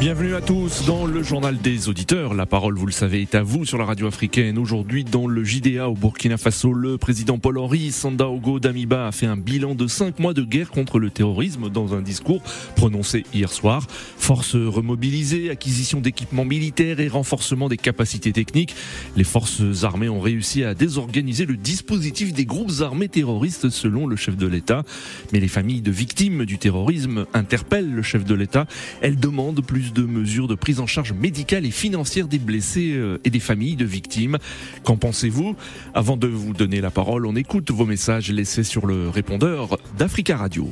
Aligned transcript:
Bienvenue 0.00 0.36
à 0.36 0.40
tous 0.40 0.86
dans 0.86 1.06
le 1.06 1.24
journal 1.24 1.58
des 1.58 1.88
auditeurs. 1.88 2.32
La 2.32 2.46
parole, 2.46 2.78
vous 2.78 2.86
le 2.86 2.92
savez, 2.92 3.22
est 3.22 3.34
à 3.34 3.42
vous 3.42 3.64
sur 3.64 3.78
la 3.78 3.84
radio 3.84 4.06
africaine. 4.06 4.56
Aujourd'hui, 4.56 5.02
dans 5.02 5.26
le 5.26 5.42
JDA 5.42 5.88
au 5.88 5.94
Burkina 5.94 6.36
Faso, 6.36 6.72
le 6.72 6.98
président 6.98 7.38
Paul-Henri 7.38 7.90
Sandaogo 7.90 8.60
Damiba 8.60 9.08
a 9.08 9.12
fait 9.12 9.26
un 9.26 9.36
bilan 9.36 9.74
de 9.74 9.88
cinq 9.88 10.20
mois 10.20 10.34
de 10.34 10.42
guerre 10.42 10.70
contre 10.70 11.00
le 11.00 11.10
terrorisme 11.10 11.68
dans 11.68 11.94
un 11.94 12.00
discours 12.00 12.42
prononcé 12.76 13.24
hier 13.34 13.50
soir. 13.50 13.88
Forces 13.90 14.54
remobilisées, 14.54 15.50
acquisition 15.50 15.98
d'équipements 16.00 16.44
militaires 16.44 17.00
et 17.00 17.08
renforcement 17.08 17.68
des 17.68 17.76
capacités 17.76 18.32
techniques. 18.32 18.76
Les 19.16 19.24
forces 19.24 19.82
armées 19.82 20.08
ont 20.08 20.20
réussi 20.20 20.62
à 20.62 20.74
désorganiser 20.74 21.44
le 21.44 21.56
dispositif 21.56 22.32
des 22.32 22.44
groupes 22.44 22.82
armés 22.82 23.08
terroristes 23.08 23.68
selon 23.68 24.06
le 24.06 24.14
chef 24.14 24.36
de 24.36 24.46
l'État. 24.46 24.84
Mais 25.32 25.40
les 25.40 25.48
familles 25.48 25.82
de 25.82 25.90
victimes 25.90 26.44
du 26.44 26.58
terrorisme 26.58 27.26
interpellent 27.34 27.92
le 27.92 28.02
chef 28.02 28.24
de 28.24 28.36
l'État. 28.36 28.68
Elles 29.00 29.18
demandent 29.18 29.60
plus 29.60 29.87
de 29.92 30.02
mesures 30.02 30.48
de 30.48 30.54
prise 30.54 30.80
en 30.80 30.86
charge 30.86 31.12
médicale 31.12 31.66
et 31.66 31.70
financière 31.70 32.28
des 32.28 32.38
blessés 32.38 32.92
euh, 32.94 33.18
et 33.24 33.30
des 33.30 33.40
familles 33.40 33.76
de 33.76 33.84
victimes. 33.84 34.38
Qu'en 34.84 34.96
pensez-vous? 34.96 35.56
Avant 35.94 36.16
de 36.16 36.26
vous 36.26 36.52
donner 36.52 36.80
la 36.80 36.90
parole, 36.90 37.26
on 37.26 37.36
écoute 37.36 37.70
vos 37.70 37.86
messages 37.86 38.30
laissés 38.30 38.64
sur 38.64 38.86
le 38.86 39.08
répondeur 39.08 39.78
d'Africa 39.98 40.36
Radio. 40.36 40.68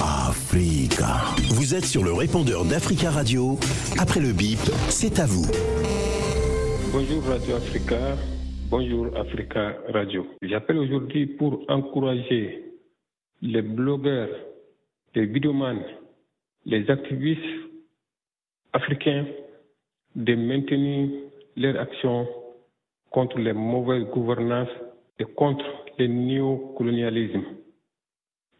Africa. 0.00 1.34
Vous 1.50 1.74
êtes 1.74 1.84
sur 1.84 2.02
le 2.02 2.12
répondeur 2.12 2.64
d'Africa 2.64 3.10
Radio. 3.10 3.58
Après 3.98 4.20
le 4.20 4.32
bip, 4.32 4.58
c'est 4.88 5.20
à 5.20 5.26
vous. 5.26 5.46
Bonjour 6.90 7.22
Radio 7.24 7.56
Africa. 7.56 8.16
Bonjour 8.70 9.16
Africa 9.16 9.76
Radio. 9.92 10.26
J'appelle 10.42 10.78
aujourd'hui 10.78 11.26
pour 11.26 11.64
encourager 11.68 12.64
les 13.42 13.62
blogueurs, 13.62 14.28
les 15.14 15.26
vidéomans 15.26 15.82
les 16.68 16.88
activistes 16.90 17.42
africains 18.74 19.26
de 20.14 20.34
maintenir 20.34 21.08
leur 21.56 21.80
action 21.80 22.28
contre 23.10 23.38
les 23.38 23.54
mauvaises 23.54 24.04
gouvernances 24.04 24.68
et 25.18 25.24
contre 25.24 25.64
le 25.98 26.06
néocolonialisme. 26.06 27.42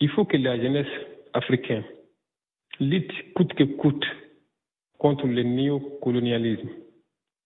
Il 0.01 0.09
faut 0.11 0.25
que 0.25 0.39
la 0.39 0.57
jeunesse 0.57 0.87
africaine 1.35 1.85
lutte 2.81 3.13
coûte 3.35 3.53
que 3.55 3.65
coûte 3.65 4.07
contre 4.99 5.27
le 5.27 5.43
néocolonialisme 5.43 6.71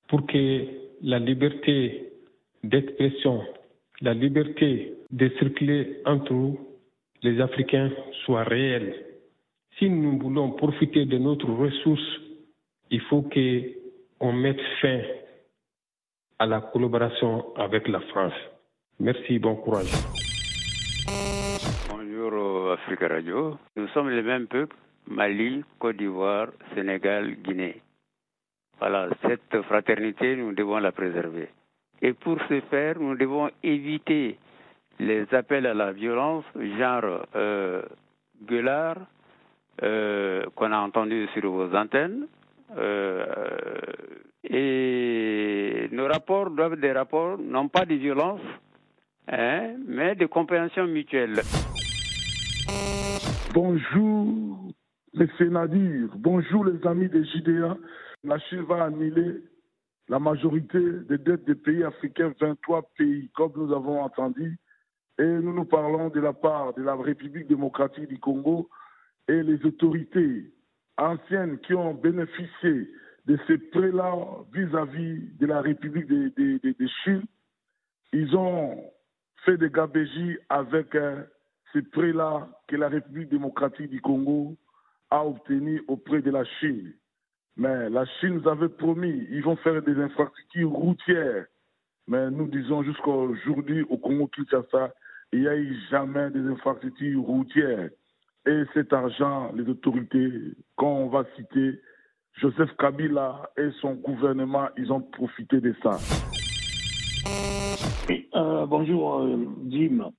pour 0.09 0.25
que 0.27 0.65
la 1.03 1.19
liberté 1.19 2.13
d'expression, 2.63 3.43
la 4.01 4.15
liberté 4.15 4.95
de 5.11 5.29
circuler 5.41 5.99
entre 6.05 6.55
les 7.23 7.41
Africains 7.41 7.91
soit 8.25 8.45
réelle 8.45 9.12
si 9.79 9.89
nous 9.89 10.19
voulons 10.19 10.53
profiter 10.53 11.05
de 11.05 11.19
notre 11.19 11.47
ressource, 11.51 12.21
il 12.91 13.01
faut 13.03 13.23
qu'on 13.23 14.33
mette 14.33 14.61
fin 14.81 15.01
à 16.39 16.47
la 16.47 16.61
collaboration 16.61 17.55
avec 17.57 17.89
la 17.89 18.01
France. 18.01 18.35
Merci, 19.01 19.39
bon 19.39 19.57
courage. 19.57 19.93
Bonjour 21.89 22.73
Africa 22.73 23.09
Radio. 23.09 23.57
Nous 23.77 23.89
sommes 23.89 24.11
les 24.11 24.23
mêmes 24.23 24.47
peuples, 24.47 24.77
Mali, 25.07 25.65
Côte 25.79 25.97
d'Ivoire, 25.97 26.49
Sénégal, 26.75 27.35
Guinée. 27.37 27.81
Voilà, 28.79 29.09
cette 29.23 29.63
fraternité, 29.63 30.37
nous 30.37 30.53
devons 30.53 30.79
la 30.79 30.93
préserver. 30.93 31.49
Et 32.01 32.13
pour 32.13 32.39
ce 32.49 32.61
faire, 32.63 32.99
nous 32.99 33.17
devons 33.17 33.49
éviter 33.63 34.37
les 34.99 35.33
appels 35.33 35.67
à 35.67 35.75
la 35.75 35.93
violence, 35.93 36.45
genre 36.79 37.25
euh, 37.37 37.83
gueulard, 38.45 38.97
euh, 39.83 40.45
qu'on 40.55 40.73
a 40.73 40.79
entendu 40.79 41.29
sur 41.35 41.51
vos 41.51 41.75
antennes. 41.75 42.27
Euh, 42.77 43.25
et 44.45 45.89
nos 45.93 46.07
rapports 46.07 46.51
doivent 46.51 46.75
être 46.75 46.81
des 46.81 46.93
rapports, 46.93 47.39
non 47.39 47.69
pas 47.69 47.85
de 47.85 47.95
violence, 47.95 48.41
hein, 49.29 49.75
mais 49.87 50.15
de 50.15 50.27
compréhension 50.27 50.87
mutuelle. 50.87 51.41
Bonjour 53.55 54.73
les 55.15 55.49
Nadir, 55.51 56.09
bonjour 56.17 56.65
les 56.65 56.87
amis 56.87 57.09
des 57.09 57.25
JDA. 57.25 57.77
La 58.25 58.39
Chine 58.39 58.63
va 58.63 58.85
annuler 58.85 59.43
la 60.09 60.19
majorité 60.19 60.79
des 61.09 61.19
dettes 61.19 61.45
des 61.45 61.55
pays 61.55 61.85
africains, 61.85 62.33
23 62.41 62.83
pays, 62.97 63.31
comme 63.35 63.53
nous 63.57 63.73
avons 63.75 64.01
entendu. 64.01 64.59
Et 65.19 65.25
nous 65.25 65.53
nous 65.53 65.65
parlons 65.65 66.09
de 66.09 66.21
la 66.21 66.33
part 66.33 66.73
de 66.75 66.83
la 66.83 66.95
République 66.95 67.47
démocratique 67.47 68.09
du 68.09 68.19
Congo, 68.19 68.69
et 69.29 69.43
les 69.43 69.65
autorités 69.65 70.53
anciennes 70.99 71.59
qui 71.61 71.75
ont 71.75 71.95
bénéficié 71.95 72.91
de 73.27 73.39
ces 73.47 73.59
prêts-là 73.59 74.15
vis-à-vis 74.53 75.21
de 75.39 75.47
la 75.47 75.61
République 75.61 76.07
de, 76.07 76.87
Chine, 77.05 77.23
ils 78.13 78.37
ont 78.37 78.83
fait 79.45 79.57
des 79.57 79.71
gabégies 79.71 80.37
avec 80.49 80.95
euh, 80.95 81.23
ces 81.73 81.83
prêts-là 81.83 82.49
que 82.69 82.77
la 82.77 82.89
République 82.89 83.29
démocratique 83.29 83.91
du 83.91 84.01
Congo 84.01 84.57
a 85.11 85.25
obtenus 85.25 85.83
auprès 85.89 86.21
de 86.21 86.31
la 86.31 86.45
Chine. 86.45 86.93
Mais 87.57 87.91
la 87.91 88.05
Chine 88.05 88.41
nous 88.41 88.49
avait 88.49 88.69
promis, 88.69 89.27
ils 89.31 89.43
vont 89.43 89.57
faire 89.57 89.83
des 89.83 89.97
infrastructures 89.97 90.71
routières. 90.71 91.47
Mais 92.09 92.31
nous 92.31 92.49
disons 92.49 92.83
jusqu'à 92.83 93.11
aujourd'hui, 93.11 93.83
au 93.83 93.99
Congo-Kinshasa, 93.99 94.93
il 95.33 95.41
n'y 95.41 95.49
a 95.49 95.57
eu 95.57 95.77
jamais 95.91 96.31
des 96.31 96.41
infrastructures 96.41 97.23
routières. 97.23 97.91
Et 98.45 98.65
cet 98.75 98.93
argent, 98.93 99.53
les 99.55 99.69
autorités, 99.69 100.33
quand 100.75 100.93
on 100.93 101.07
va 101.07 101.25
citer 101.37 101.79
Joseph 102.41 102.71
Kabila 102.77 103.49
et 103.57 103.71
son 103.81 103.95
gouvernement, 103.95 104.69
ils 104.77 104.93
ont 104.93 105.01
profité 105.01 105.61
de 105.61 105.73
ça. 105.81 105.97
Euh, 108.35 108.67
bonjour 108.67 109.21
euh, 109.21 109.47
Jim, 109.69 110.11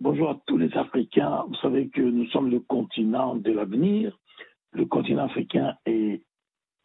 bonjour 0.00 0.30
à 0.30 0.40
tous 0.46 0.58
les 0.58 0.72
Africains. 0.76 1.44
Vous 1.48 1.56
savez 1.56 1.88
que 1.88 2.02
nous 2.02 2.26
sommes 2.26 2.52
le 2.52 2.60
continent 2.60 3.34
de 3.34 3.50
l'avenir. 3.50 4.16
Le 4.70 4.84
continent 4.84 5.24
africain 5.24 5.74
est, 5.84 6.22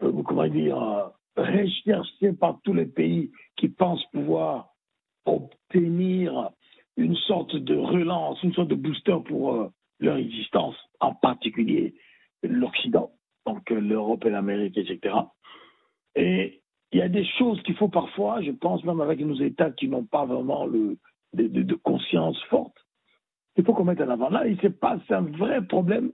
euh, 0.01 0.23
comment 0.25 0.47
dire, 0.47 1.11
recherché 1.35 2.33
par 2.33 2.59
tous 2.63 2.73
les 2.73 2.87
pays 2.87 3.29
qui 3.55 3.69
pensent 3.69 4.05
pouvoir 4.11 4.69
obtenir 5.25 6.49
une 6.95 7.15
sorte 7.15 7.55
de 7.55 7.75
relance, 7.75 8.41
une 8.41 8.53
sorte 8.53 8.69
de 8.69 8.75
booster 8.75 9.15
pour 9.27 9.71
leur 9.99 10.17
existence, 10.17 10.75
en 10.99 11.13
particulier 11.13 11.95
l'Occident, 12.43 13.11
donc 13.45 13.69
l'Europe 13.69 14.25
et 14.25 14.29
l'Amérique, 14.29 14.77
etc. 14.77 15.15
Et 16.15 16.61
il 16.91 16.99
y 16.99 17.01
a 17.01 17.09
des 17.09 17.25
choses 17.37 17.61
qu'il 17.63 17.75
faut 17.75 17.89
parfois, 17.89 18.41
je 18.41 18.51
pense 18.51 18.83
même 18.83 19.01
avec 19.01 19.19
nos 19.19 19.39
États 19.39 19.71
qui 19.71 19.87
n'ont 19.87 20.05
pas 20.05 20.25
vraiment 20.25 20.65
le, 20.65 20.97
de, 21.33 21.75
conscience 21.75 22.41
forte, 22.49 22.75
il 23.57 23.63
faut 23.63 23.73
qu'on 23.73 23.85
mette 23.85 24.01
en 24.01 24.09
avant. 24.09 24.29
Là, 24.29 24.47
il 24.47 24.59
se 24.61 24.67
passe 24.67 25.01
un 25.09 25.21
vrai 25.21 25.65
problème 25.65 26.11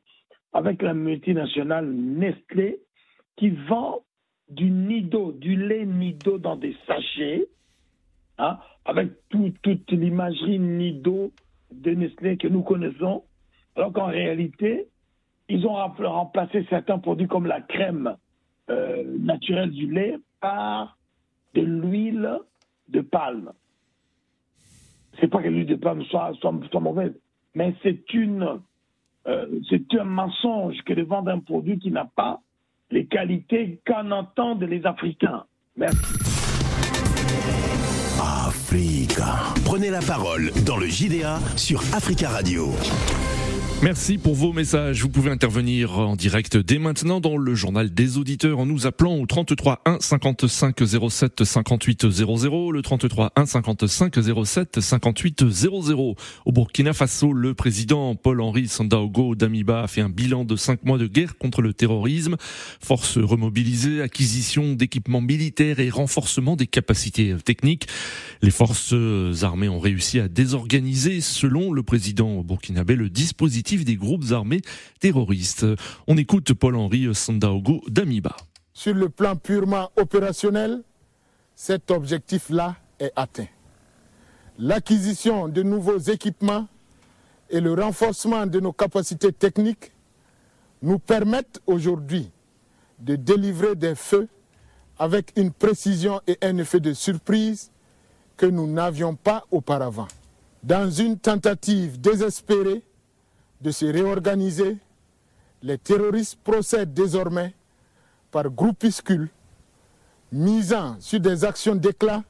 avec 0.53 0.81
la 0.81 0.93
multinationale 0.93 1.91
Nestlé 1.91 2.79
qui 3.35 3.49
vend 3.49 3.99
du 4.49 4.69
nido, 4.69 5.31
du 5.31 5.55
lait 5.55 5.85
nido 5.85 6.38
dans 6.38 6.55
des 6.55 6.75
sachets, 6.88 7.47
hein, 8.38 8.59
avec 8.85 9.09
toute 9.29 9.91
l'imagerie 9.91 10.59
nido 10.59 11.31
de 11.72 11.91
Nestlé 11.91 12.38
que 12.38 12.47
nous 12.47 12.61
connaissons, 12.61 13.23
alors 13.75 13.91
qu'en 13.91 14.07
réalité, 14.07 14.88
ils 15.49 15.66
ont 15.66 15.73
remplacé 15.73 16.66
certains 16.70 16.99
produits 16.99 17.28
comme 17.28 17.47
la 17.47 17.61
crème 17.61 18.16
euh, 18.70 19.03
naturelle 19.20 19.72
du 19.72 19.91
lait 19.91 20.17
par 20.40 20.97
de 21.53 21.61
l'huile 21.61 22.40
de 22.90 23.02
palme. 23.02 23.52
C'est 25.20 25.28
pas 25.28 25.41
que 25.41 25.47
l'huile 25.47 25.67
de 25.67 25.75
palme 25.75 26.03
soit, 26.05 26.34
mauvaise, 26.79 27.14
mais 27.55 27.75
c'est 27.84 28.14
une 28.14 28.59
euh, 29.28 29.46
c'est 29.70 29.93
un 29.97 30.03
mensonge 30.03 30.75
que 30.85 30.93
de 30.93 31.03
vendre 31.03 31.31
un 31.31 31.40
produit 31.40 31.79
qui 31.79 31.91
n'a 31.91 32.05
pas 32.05 32.41
les 32.91 33.05
qualités 33.05 33.79
qu'en 33.85 34.11
entendent 34.11 34.64
les 34.64 34.85
Africains. 34.85 35.46
Merci. 35.78 35.97
Africa. 38.20 39.53
Prenez 39.66 39.90
la 39.90 40.02
parole 40.02 40.52
dans 40.66 40.78
le 40.78 40.87
JDA 40.87 41.40
sur 41.55 41.79
Africa 41.93 42.29
Radio. 42.29 42.72
Merci 43.81 44.17
pour 44.17 44.35
vos 44.35 44.53
messages. 44.53 45.02
Vous 45.02 45.09
pouvez 45.09 45.31
intervenir 45.31 45.99
en 45.99 46.16
direct 46.16 46.55
dès 46.58 46.78
maintenant 46.78 47.20
dans 47.20 47.35
le 47.35 47.55
journal 47.55 47.93
des 47.93 48.17
auditeurs 48.17 48.59
en 48.59 48.66
nous 48.66 48.87
appelant 48.87 49.17
au 49.17 49.25
33 49.25 49.81
1 49.85 49.97
55 49.99 50.78
07 51.09 51.43
58 51.43 52.09
00, 52.09 52.72
le 52.72 52.81
33 52.81 53.31
1 53.35 53.46
55 53.46 54.16
07 54.46 54.79
58 54.79 55.49
00. 55.49 56.16
Au 56.46 56.52
Burkina 56.52 56.93
Faso, 56.93 57.34
le 57.34 57.53
président 57.53 58.16
Paul-Henri 58.16 58.67
Sandaogo 58.67 59.35
Damiba 59.35 59.84
a 59.84 59.87
fait 59.87 60.02
un 60.02 60.09
bilan 60.09 60.46
de 60.46 60.55
cinq 60.55 60.84
mois 60.85 60.97
de 60.97 61.08
guerre 61.08 61.37
contre 61.37 61.61
le 61.61 61.73
terrorisme. 61.73 62.37
Forces 62.81 63.17
remobilisées, 63.17 64.02
acquisition 64.02 64.73
d'équipements 64.73 65.22
militaires 65.22 65.79
et 65.79 65.90
renforcement 65.90 66.55
des 66.55 66.67
capacités 66.67 67.35
techniques. 67.43 67.87
Les 68.41 68.52
forces 68.52 68.93
armées 69.41 69.70
ont 69.70 69.79
réussi 69.79 70.20
à 70.20 70.28
désorganiser, 70.28 71.22
selon 71.22 71.72
le 71.72 71.84
président 71.84 72.43
burkinabé, 72.43 72.96
le 72.96 73.09
dispositif 73.09 73.62
des 73.63 73.95
groupes 73.95 74.31
armés 74.31 74.61
terroristes. 74.99 75.65
On 76.07 76.17
écoute 76.17 76.53
Paul-Henri 76.53 77.13
Sandaogo 77.15 77.81
d'Amiba. 77.87 78.35
Sur 78.73 78.93
le 78.93 79.09
plan 79.09 79.35
purement 79.35 79.89
opérationnel, 79.95 80.83
cet 81.55 81.89
objectif-là 81.91 82.75
est 82.99 83.11
atteint. 83.15 83.47
L'acquisition 84.59 85.47
de 85.47 85.63
nouveaux 85.63 85.97
équipements 85.97 86.67
et 87.49 87.61
le 87.61 87.73
renforcement 87.73 88.45
de 88.45 88.59
nos 88.59 88.73
capacités 88.73 89.31
techniques 89.31 89.91
nous 90.81 90.99
permettent 90.99 91.61
aujourd'hui 91.65 92.29
de 92.99 93.15
délivrer 93.15 93.75
des 93.75 93.95
feux 93.95 94.27
avec 94.99 95.31
une 95.37 95.51
précision 95.51 96.21
et 96.27 96.37
un 96.41 96.57
effet 96.57 96.79
de 96.79 96.93
surprise 96.93 97.71
que 98.35 98.45
nous 98.45 98.67
n'avions 98.67 99.15
pas 99.15 99.45
auparavant. 99.51 100.07
Dans 100.63 100.89
une 100.89 101.17
tentative 101.17 101.99
désespérée 101.99 102.83
de 103.63 103.71
se 103.71 103.85
réorganiser, 103.85 104.77
les 105.61 105.77
terroristes 105.77 106.37
procèdent 106.43 106.93
désormais 106.93 107.55
par 108.29 108.49
groupuscules, 108.49 109.29
misant 110.31 110.97
sur 110.99 111.21
des 111.21 111.45
actions 111.45 111.75
d'éclat 111.75 112.23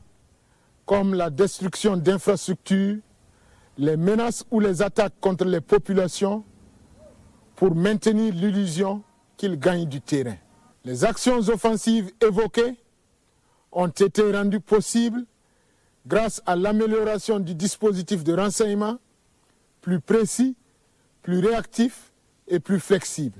comme 0.85 1.15
la 1.15 1.31
destruction 1.31 1.97
d'infrastructures, 1.97 2.97
les 3.79 3.97
menaces 3.97 4.45
ou 4.51 4.59
les 4.59 4.83
attaques 4.83 5.19
contre 5.19 5.45
les 5.45 5.61
populations 5.61 6.43
pour 7.55 7.73
maintenir 7.73 8.31
l'illusion 8.33 9.01
qu'ils 9.35 9.57
gagnent 9.57 9.87
du 9.87 10.01
terrain. 10.01 10.35
Les 10.85 11.03
actions 11.03 11.39
offensives 11.39 12.11
évoquées 12.21 12.75
ont 13.71 13.87
été 13.87 14.31
rendues 14.31 14.59
possibles 14.59 15.25
grâce 16.05 16.43
à 16.45 16.55
l'amélioration 16.55 17.39
du 17.39 17.55
dispositif 17.55 18.23
de 18.23 18.33
renseignement 18.33 18.99
plus 19.81 19.99
précis 19.99 20.55
plus 21.23 21.39
réactif 21.39 22.11
et 22.47 22.59
plus 22.59 22.79
flexible. 22.79 23.39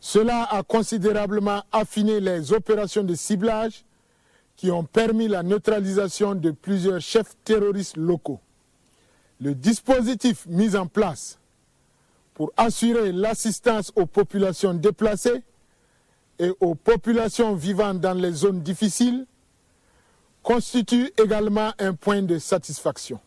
Cela 0.00 0.44
a 0.44 0.62
considérablement 0.62 1.62
affiné 1.70 2.18
les 2.20 2.52
opérations 2.52 3.04
de 3.04 3.14
ciblage 3.14 3.84
qui 4.56 4.70
ont 4.70 4.84
permis 4.84 5.28
la 5.28 5.42
neutralisation 5.42 6.34
de 6.34 6.50
plusieurs 6.50 7.00
chefs 7.00 7.36
terroristes 7.44 7.96
locaux. 7.96 8.40
Le 9.40 9.54
dispositif 9.54 10.46
mis 10.46 10.74
en 10.74 10.86
place 10.86 11.38
pour 12.34 12.52
assurer 12.56 13.12
l'assistance 13.12 13.92
aux 13.94 14.06
populations 14.06 14.74
déplacées 14.74 15.42
et 16.38 16.52
aux 16.60 16.74
populations 16.74 17.54
vivant 17.54 17.94
dans 17.94 18.14
les 18.14 18.32
zones 18.32 18.62
difficiles 18.62 19.26
constitue 20.42 21.12
également 21.22 21.72
un 21.78 21.94
point 21.94 22.22
de 22.22 22.38
satisfaction 22.38 23.20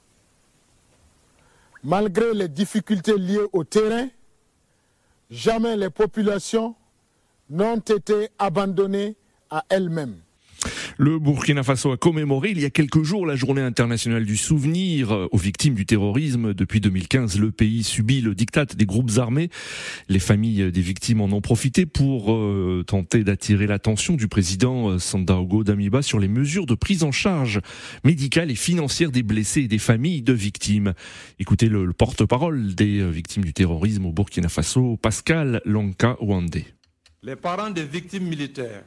malgré 1.83 2.33
les 2.33 2.47
difficultés 2.47 3.17
liées 3.17 3.47
au 3.53 3.63
terrain, 3.63 4.07
jamais 5.29 5.75
les 5.75 5.89
populations 5.89 6.75
n'ont 7.49 7.77
été 7.79 8.29
abandonnées 8.39 9.15
à 9.49 9.65
elles-mêmes. 9.69 10.21
Le 10.97 11.19
Burkina 11.19 11.63
Faso 11.63 11.91
a 11.91 11.97
commémoré 11.97 12.51
il 12.51 12.59
y 12.59 12.65
a 12.65 12.69
quelques 12.69 13.03
jours 13.03 13.25
la 13.25 13.35
journée 13.35 13.61
internationale 13.61 14.25
du 14.25 14.37
souvenir 14.37 15.27
aux 15.31 15.37
victimes 15.37 15.73
du 15.73 15.85
terrorisme. 15.85 16.53
Depuis 16.53 16.79
2015, 16.79 17.39
le 17.39 17.51
pays 17.51 17.83
subit 17.83 18.21
le 18.21 18.35
diktat 18.35 18.65
des 18.65 18.85
groupes 18.85 19.11
armés. 19.17 19.49
Les 20.09 20.19
familles 20.19 20.71
des 20.71 20.81
victimes 20.81 21.21
en 21.21 21.25
ont 21.25 21.41
profité 21.41 21.85
pour 21.85 22.33
euh, 22.33 22.83
tenter 22.85 23.23
d'attirer 23.23 23.67
l'attention 23.67 24.15
du 24.15 24.27
président 24.27 24.89
euh, 24.89 24.99
Sandaogo 24.99 25.63
Damiba 25.63 26.01
sur 26.01 26.19
les 26.19 26.27
mesures 26.27 26.65
de 26.65 26.75
prise 26.75 27.03
en 27.03 27.11
charge 27.11 27.59
médicale 28.03 28.51
et 28.51 28.55
financière 28.55 29.11
des 29.11 29.23
blessés 29.23 29.61
et 29.61 29.67
des 29.67 29.77
familles 29.77 30.21
de 30.21 30.33
victimes. 30.33 30.93
Écoutez 31.39 31.69
le, 31.69 31.91
porte-parole 31.93 32.75
des 32.75 32.99
euh, 32.99 33.09
victimes 33.09 33.43
du 33.43 33.53
terrorisme 33.53 34.05
au 34.05 34.11
Burkina 34.11 34.49
Faso, 34.49 34.97
Pascal 34.97 35.61
Lanka 35.65 36.17
Wande. 36.21 36.61
Les 37.23 37.35
parents 37.35 37.69
des 37.69 37.83
victimes 37.83 38.27
militaires 38.27 38.83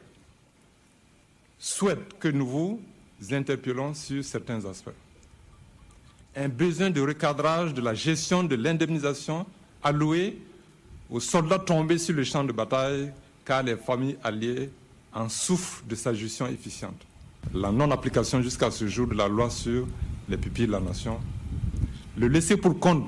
souhaite 1.64 2.18
que 2.20 2.28
nous 2.28 2.46
vous 2.46 2.80
interpellons 3.30 3.94
sur 3.94 4.22
certains 4.22 4.62
aspects. 4.66 4.90
Un 6.36 6.48
besoin 6.48 6.90
de 6.90 7.00
recadrage 7.00 7.72
de 7.72 7.80
la 7.80 7.94
gestion 7.94 8.44
de 8.44 8.54
l'indemnisation 8.54 9.46
allouée 9.82 10.36
aux 11.08 11.20
soldats 11.20 11.58
tombés 11.58 11.96
sur 11.96 12.14
le 12.14 12.22
champ 12.22 12.44
de 12.44 12.52
bataille, 12.52 13.10
car 13.46 13.62
les 13.62 13.76
familles 13.76 14.18
alliées 14.22 14.68
en 15.14 15.30
souffrent 15.30 15.82
de 15.88 15.94
sa 15.94 16.12
gestion 16.12 16.46
efficiente. 16.48 17.00
La 17.54 17.72
non-application 17.72 18.42
jusqu'à 18.42 18.70
ce 18.70 18.86
jour 18.86 19.06
de 19.06 19.14
la 19.14 19.28
loi 19.28 19.48
sur 19.48 19.86
les 20.28 20.36
pupilles 20.36 20.66
de 20.66 20.72
la 20.72 20.80
nation. 20.80 21.18
Le 22.18 22.28
laisser 22.28 22.58
pour 22.58 22.78
compte 22.78 23.06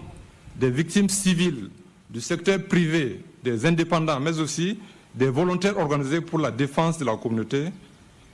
des 0.58 0.70
victimes 0.70 1.10
civiles 1.10 1.68
du 2.08 2.22
secteur 2.22 2.64
privé, 2.64 3.20
des 3.44 3.66
indépendants, 3.66 4.18
mais 4.18 4.38
aussi 4.38 4.78
des 5.14 5.28
volontaires 5.28 5.76
organisés 5.76 6.22
pour 6.22 6.38
la 6.38 6.50
défense 6.50 6.96
de 6.96 7.04
la 7.04 7.16
communauté 7.16 7.70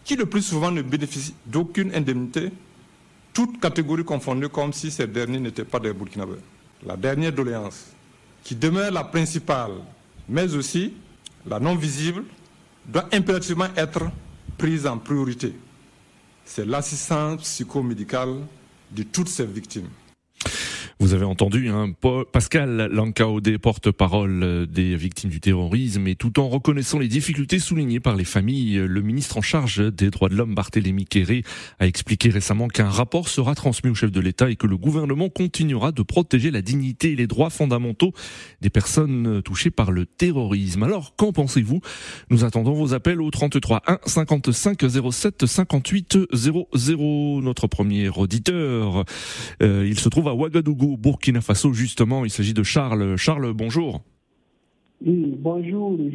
qui 0.04 0.16
le 0.16 0.26
plus 0.26 0.42
souvent 0.42 0.70
ne 0.70 0.82
bénéficient 0.82 1.34
d'aucune 1.46 1.94
indemnité, 1.94 2.50
toutes 3.32 3.60
catégories 3.60 4.04
confondues 4.04 4.48
comme 4.48 4.72
si 4.72 4.90
ces 4.90 5.06
derniers 5.06 5.38
n'étaient 5.38 5.64
pas 5.64 5.80
des 5.80 5.92
Burkinabés. 5.92 6.40
La 6.84 6.96
dernière 6.96 7.32
doléance, 7.32 7.86
qui 8.42 8.54
demeure 8.54 8.90
la 8.90 9.04
principale, 9.04 9.72
mais 10.28 10.54
aussi 10.54 10.94
la 11.46 11.60
non 11.60 11.74
visible, 11.76 12.24
doit 12.86 13.08
impérativement 13.12 13.68
être 13.76 14.10
prise 14.58 14.86
en 14.86 14.98
priorité. 14.98 15.54
C'est 16.44 16.66
l'assistance 16.66 17.42
psychomédicale 17.42 18.40
de 18.90 19.02
toutes 19.04 19.28
ces 19.28 19.46
victimes. 19.46 19.88
Vous 21.02 21.14
avez 21.14 21.24
entendu 21.24 21.68
hein, 21.68 21.92
Pascal 22.30 22.88
Lankaodé, 22.92 23.58
porte-parole 23.58 24.68
des 24.70 24.94
victimes 24.94 25.30
du 25.30 25.40
terrorisme, 25.40 26.06
et 26.06 26.14
tout 26.14 26.38
en 26.38 26.48
reconnaissant 26.48 27.00
les 27.00 27.08
difficultés 27.08 27.58
soulignées 27.58 27.98
par 27.98 28.14
les 28.14 28.24
familles, 28.24 28.76
le 28.76 29.02
ministre 29.02 29.36
en 29.36 29.42
charge 29.42 29.92
des 29.92 30.10
droits 30.10 30.28
de 30.28 30.36
l'homme, 30.36 30.54
Barthélémy 30.54 31.04
Kéré, 31.06 31.42
a 31.80 31.88
expliqué 31.88 32.28
récemment 32.28 32.68
qu'un 32.68 32.88
rapport 32.88 33.28
sera 33.28 33.56
transmis 33.56 33.90
au 33.90 33.96
chef 33.96 34.12
de 34.12 34.20
l'État 34.20 34.48
et 34.48 34.54
que 34.54 34.68
le 34.68 34.76
gouvernement 34.76 35.28
continuera 35.28 35.90
de 35.90 36.02
protéger 36.02 36.52
la 36.52 36.62
dignité 36.62 37.10
et 37.10 37.16
les 37.16 37.26
droits 37.26 37.50
fondamentaux 37.50 38.12
des 38.60 38.70
personnes 38.70 39.42
touchées 39.42 39.72
par 39.72 39.90
le 39.90 40.06
terrorisme. 40.06 40.84
Alors, 40.84 41.16
qu'en 41.16 41.32
pensez-vous? 41.32 41.80
Nous 42.30 42.44
attendons 42.44 42.74
vos 42.74 42.94
appels 42.94 43.20
au 43.20 43.32
33 43.32 43.82
1 43.88 43.98
55 44.06 44.78
07 45.10 45.46
58 45.46 46.18
00. 46.32 47.40
Notre 47.42 47.66
premier 47.66 48.08
auditeur, 48.08 49.04
euh, 49.64 49.84
il 49.84 49.98
se 49.98 50.08
trouve 50.08 50.28
à 50.28 50.34
Ouagadougou 50.34 50.91
Burkina 50.96 51.40
Faso, 51.40 51.72
justement. 51.72 52.24
Il 52.24 52.30
s'agit 52.30 52.54
de 52.54 52.62
Charles. 52.62 53.16
Charles, 53.16 53.52
bonjour. 53.52 54.02
Oui, 55.04 55.34
bonjour 55.36 55.96
le 55.96 56.12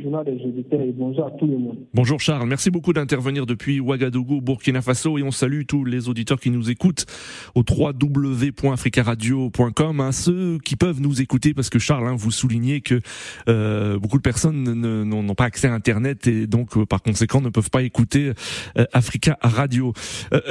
bonjour 0.93 1.25
à 1.25 1.31
tout 1.31 1.45
le 1.45 1.57
monde. 1.57 1.75
Bonjour 1.93 2.21
Charles, 2.21 2.47
merci 2.47 2.71
beaucoup 2.71 2.93
d'intervenir 2.93 3.45
depuis 3.45 3.81
Ouagadougou, 3.81 4.39
Burkina 4.39 4.81
Faso 4.81 5.17
et 5.17 5.23
on 5.23 5.31
salue 5.31 5.63
tous 5.67 5.83
les 5.83 6.07
auditeurs 6.07 6.39
qui 6.39 6.51
nous 6.51 6.69
écoutent 6.69 7.05
au 7.53 7.65
www.africaradio.com, 7.69 9.99
hein, 9.99 10.13
ceux 10.13 10.57
qui 10.59 10.77
peuvent 10.77 11.01
nous 11.01 11.21
écouter 11.21 11.53
parce 11.53 11.69
que 11.69 11.79
Charles, 11.79 12.07
hein, 12.07 12.15
vous 12.17 12.31
soulignez 12.31 12.79
que 12.79 13.01
euh, 13.49 13.99
beaucoup 13.99 14.15
de 14.17 14.21
personnes 14.21 14.63
n'ont 14.73 15.35
pas 15.35 15.43
accès 15.45 15.67
à 15.67 15.73
Internet 15.73 16.27
et 16.27 16.47
donc 16.47 16.77
euh, 16.77 16.85
par 16.85 17.01
conséquent 17.01 17.41
ne 17.41 17.49
peuvent 17.49 17.69
pas 17.69 17.83
écouter 17.83 18.31
euh, 18.77 18.85
Africa 18.93 19.37
Radio. 19.41 19.91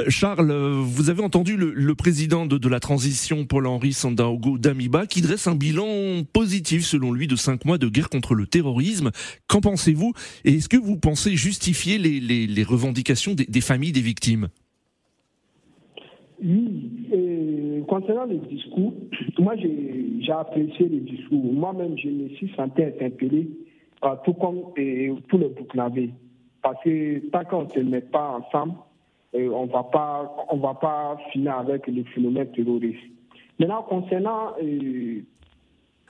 Charles, 0.09 0.51
vous 0.51 1.09
avez 1.09 1.23
entendu 1.23 1.57
le, 1.57 1.95
président 1.95 2.45
de, 2.45 2.59
de, 2.59 2.69
la 2.69 2.79
transition 2.79 3.45
Paul-Henri 3.45 3.93
Sandaogo 3.93 4.59
Damiba 4.59 5.07
qui 5.07 5.21
dresse 5.21 5.47
un 5.47 5.55
bilan 5.55 6.23
positif 6.31 6.85
selon 6.85 7.11
lui 7.11 7.25
de 7.27 7.35
cinq 7.35 7.65
mois 7.65 7.79
de 7.79 7.87
guerre 7.87 8.09
contre 8.09 8.26
le 8.35 8.47
terrorisme. 8.47 9.11
Qu'en 9.47 9.61
pensez-vous 9.61 10.13
Et 10.45 10.55
est-ce 10.55 10.69
que 10.69 10.77
vous 10.77 10.97
pensez 10.97 11.35
justifier 11.35 11.97
les, 11.97 12.63
revendications 12.63 13.33
des, 13.33 13.61
familles 13.61 13.91
des 13.91 14.01
victimes? 14.01 14.47
Oui, 16.43 17.83
concernant 17.87 18.25
les 18.25 18.37
discours, 18.37 18.93
moi 19.39 19.55
j'ai 19.55 20.31
apprécié 20.31 20.87
les 20.87 20.99
discours. 20.99 21.53
Moi-même, 21.53 21.97
je 21.97 22.09
me 22.09 22.29
suis 22.29 22.51
senti 22.55 22.83
interpellé, 22.83 23.47
tout 24.23 24.33
comme 24.33 24.61
tous 25.27 25.37
les 25.37 25.49
Burkinabés. 25.49 26.11
Parce 26.61 26.83
que 26.83 27.19
tant 27.29 27.43
qu'on 27.45 27.63
ne 27.63 27.69
se 27.69 27.79
met 27.79 28.01
pas 28.01 28.39
ensemble, 28.39 28.73
on 29.33 29.65
va 29.65 29.83
pas, 29.83 30.35
on 30.49 30.57
va 30.57 30.73
pas 30.73 31.17
finir 31.31 31.57
avec 31.57 31.87
le 31.87 32.03
phénomène 32.03 32.47
terroriste. 32.51 32.99
Maintenant, 33.59 33.83
concernant 33.83 34.53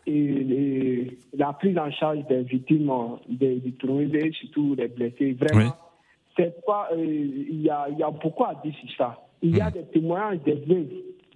et, 0.07 1.17
la 1.33 1.53
prise 1.53 1.77
en 1.77 1.91
charge 1.91 2.25
des 2.27 2.41
victimes 2.43 2.91
des, 3.27 3.55
des 3.57 4.31
surtout 4.31 4.75
des 4.75 4.87
blessés. 4.87 5.33
Vraiment, 5.33 5.73
c'est 6.35 6.65
pas, 6.65 6.89
euh, 6.93 7.03
il 7.03 7.61
y, 7.61 7.69
a, 7.69 7.89
y 7.89 8.03
a 8.03 8.11
beaucoup 8.11 8.43
à 8.43 8.55
dire 8.63 8.73
sur 8.75 8.97
ça. 8.97 9.19
Il 9.41 9.55
y 9.55 9.61
a 9.61 9.69
hmm. 9.69 9.73
des 9.73 9.83
témoignages 9.85 10.39
des 10.43 10.53
veuves, 10.53 10.87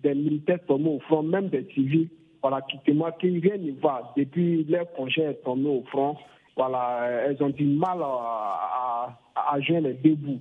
des 0.03 0.15
militaires 0.15 0.59
tombés 0.67 0.89
au 0.89 0.99
front, 0.99 1.23
même 1.23 1.49
des 1.49 1.65
civils, 1.73 2.09
voilà, 2.41 2.61
qui 2.61 2.77
témoignent 2.79 3.13
qu'ils 3.19 3.39
rien 3.39 3.57
ne 3.57 3.71
va 3.79 4.13
depuis 4.17 4.63
leur 4.63 4.91
congé 4.93 5.35
tombé 5.43 5.69
au 5.69 5.83
front. 5.89 6.15
Voilà, 6.55 7.07
elles 7.25 7.41
ont 7.41 7.49
du 7.49 7.65
mal 7.65 8.01
à, 8.01 9.17
à, 9.35 9.53
à 9.53 9.59
joindre 9.61 9.87
les 9.87 9.93
deux 9.93 10.15
bouts. 10.15 10.39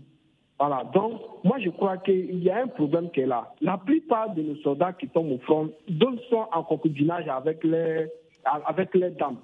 Voilà, 0.59 0.85
donc 0.93 1.23
moi 1.43 1.57
je 1.59 1.71
crois 1.71 1.97
qu'il 1.97 2.43
y 2.43 2.51
a 2.51 2.63
un 2.63 2.67
problème 2.67 3.11
qui 3.11 3.21
est 3.21 3.27
là. 3.27 3.55
La 3.63 3.79
plupart 3.79 4.35
de 4.35 4.43
nos 4.43 4.57
soldats 4.57 4.93
qui 4.93 5.09
tombent 5.09 5.33
au 5.33 5.39
front, 5.39 5.71
d'autres 5.89 6.23
sont 6.29 6.47
en 6.53 6.63
concubinage 6.63 7.27
avec 7.29 7.65
les, 7.65 8.09
avec 8.45 8.95
les 8.95 9.11
dames. 9.11 9.37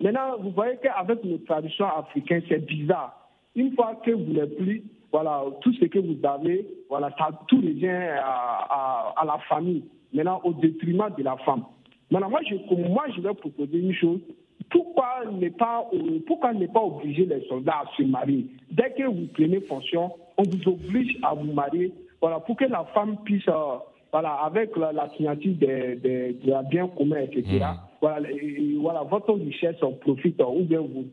Maintenant, 0.00 0.36
vous 0.40 0.50
voyez 0.50 0.76
qu'avec 0.82 1.24
nos 1.24 1.38
traditions 1.38 1.86
africaines, 1.86 2.42
c'est 2.48 2.64
bizarre. 2.66 3.28
Une 3.54 3.74
fois 3.74 3.94
que 4.04 4.10
vous 4.10 4.32
n'êtes 4.32 4.56
plus, 4.56 4.82
voilà, 5.10 5.44
tout 5.62 5.72
ce 5.72 5.86
que 5.86 5.98
vous 5.98 6.18
avez, 6.26 6.66
voilà, 6.90 7.10
ça 7.16 7.30
tout 7.48 7.56
revient 7.56 7.88
à, 7.88 9.14
à, 9.16 9.24
la 9.24 9.38
famille. 9.48 9.84
Maintenant, 10.12 10.40
au 10.44 10.52
détriment 10.52 11.08
de 11.16 11.22
la 11.22 11.36
femme. 11.38 11.64
Maintenant, 12.10 12.30
moi 12.30 12.40
je, 12.46 12.54
moi, 12.88 13.04
je 13.16 13.20
vais 13.22 13.34
proposer 13.34 13.78
une 13.78 13.94
chose. 13.94 14.20
Pourquoi 14.70 15.22
ne 15.30 15.48
pas, 15.48 15.88
pourquoi 16.26 16.52
ne 16.52 16.66
pas 16.66 16.80
obliger 16.80 17.24
les 17.24 17.46
soldats 17.48 17.82
à 17.84 17.96
se 17.96 18.02
marier? 18.02 18.46
Dès 18.70 18.90
que 18.90 19.04
vous 19.04 19.26
prenez 19.32 19.60
fonction, 19.60 20.12
on 20.36 20.42
vous 20.42 20.68
oblige 20.72 21.16
à 21.22 21.34
vous 21.34 21.52
marier, 21.52 21.92
voilà, 22.20 22.40
pour 22.40 22.56
que 22.56 22.64
la 22.64 22.84
femme 22.92 23.16
puisse, 23.24 23.48
euh, 23.48 23.76
voilà, 24.12 24.32
avec 24.44 24.76
la, 24.76 25.08
signature 25.16 25.54
de, 25.54 25.94
de, 26.00 26.44
de, 26.44 26.50
la 26.50 26.62
bien 26.62 26.88
commun, 26.88 27.18
etc. 27.18 27.64
Voilà, 28.00 28.28
voilà, 28.80 29.02
votre 29.02 29.32
richesse 29.34 29.76
profite, 30.00 30.40
ou 30.42 30.64
bien 30.64 30.80
vous 30.80 31.06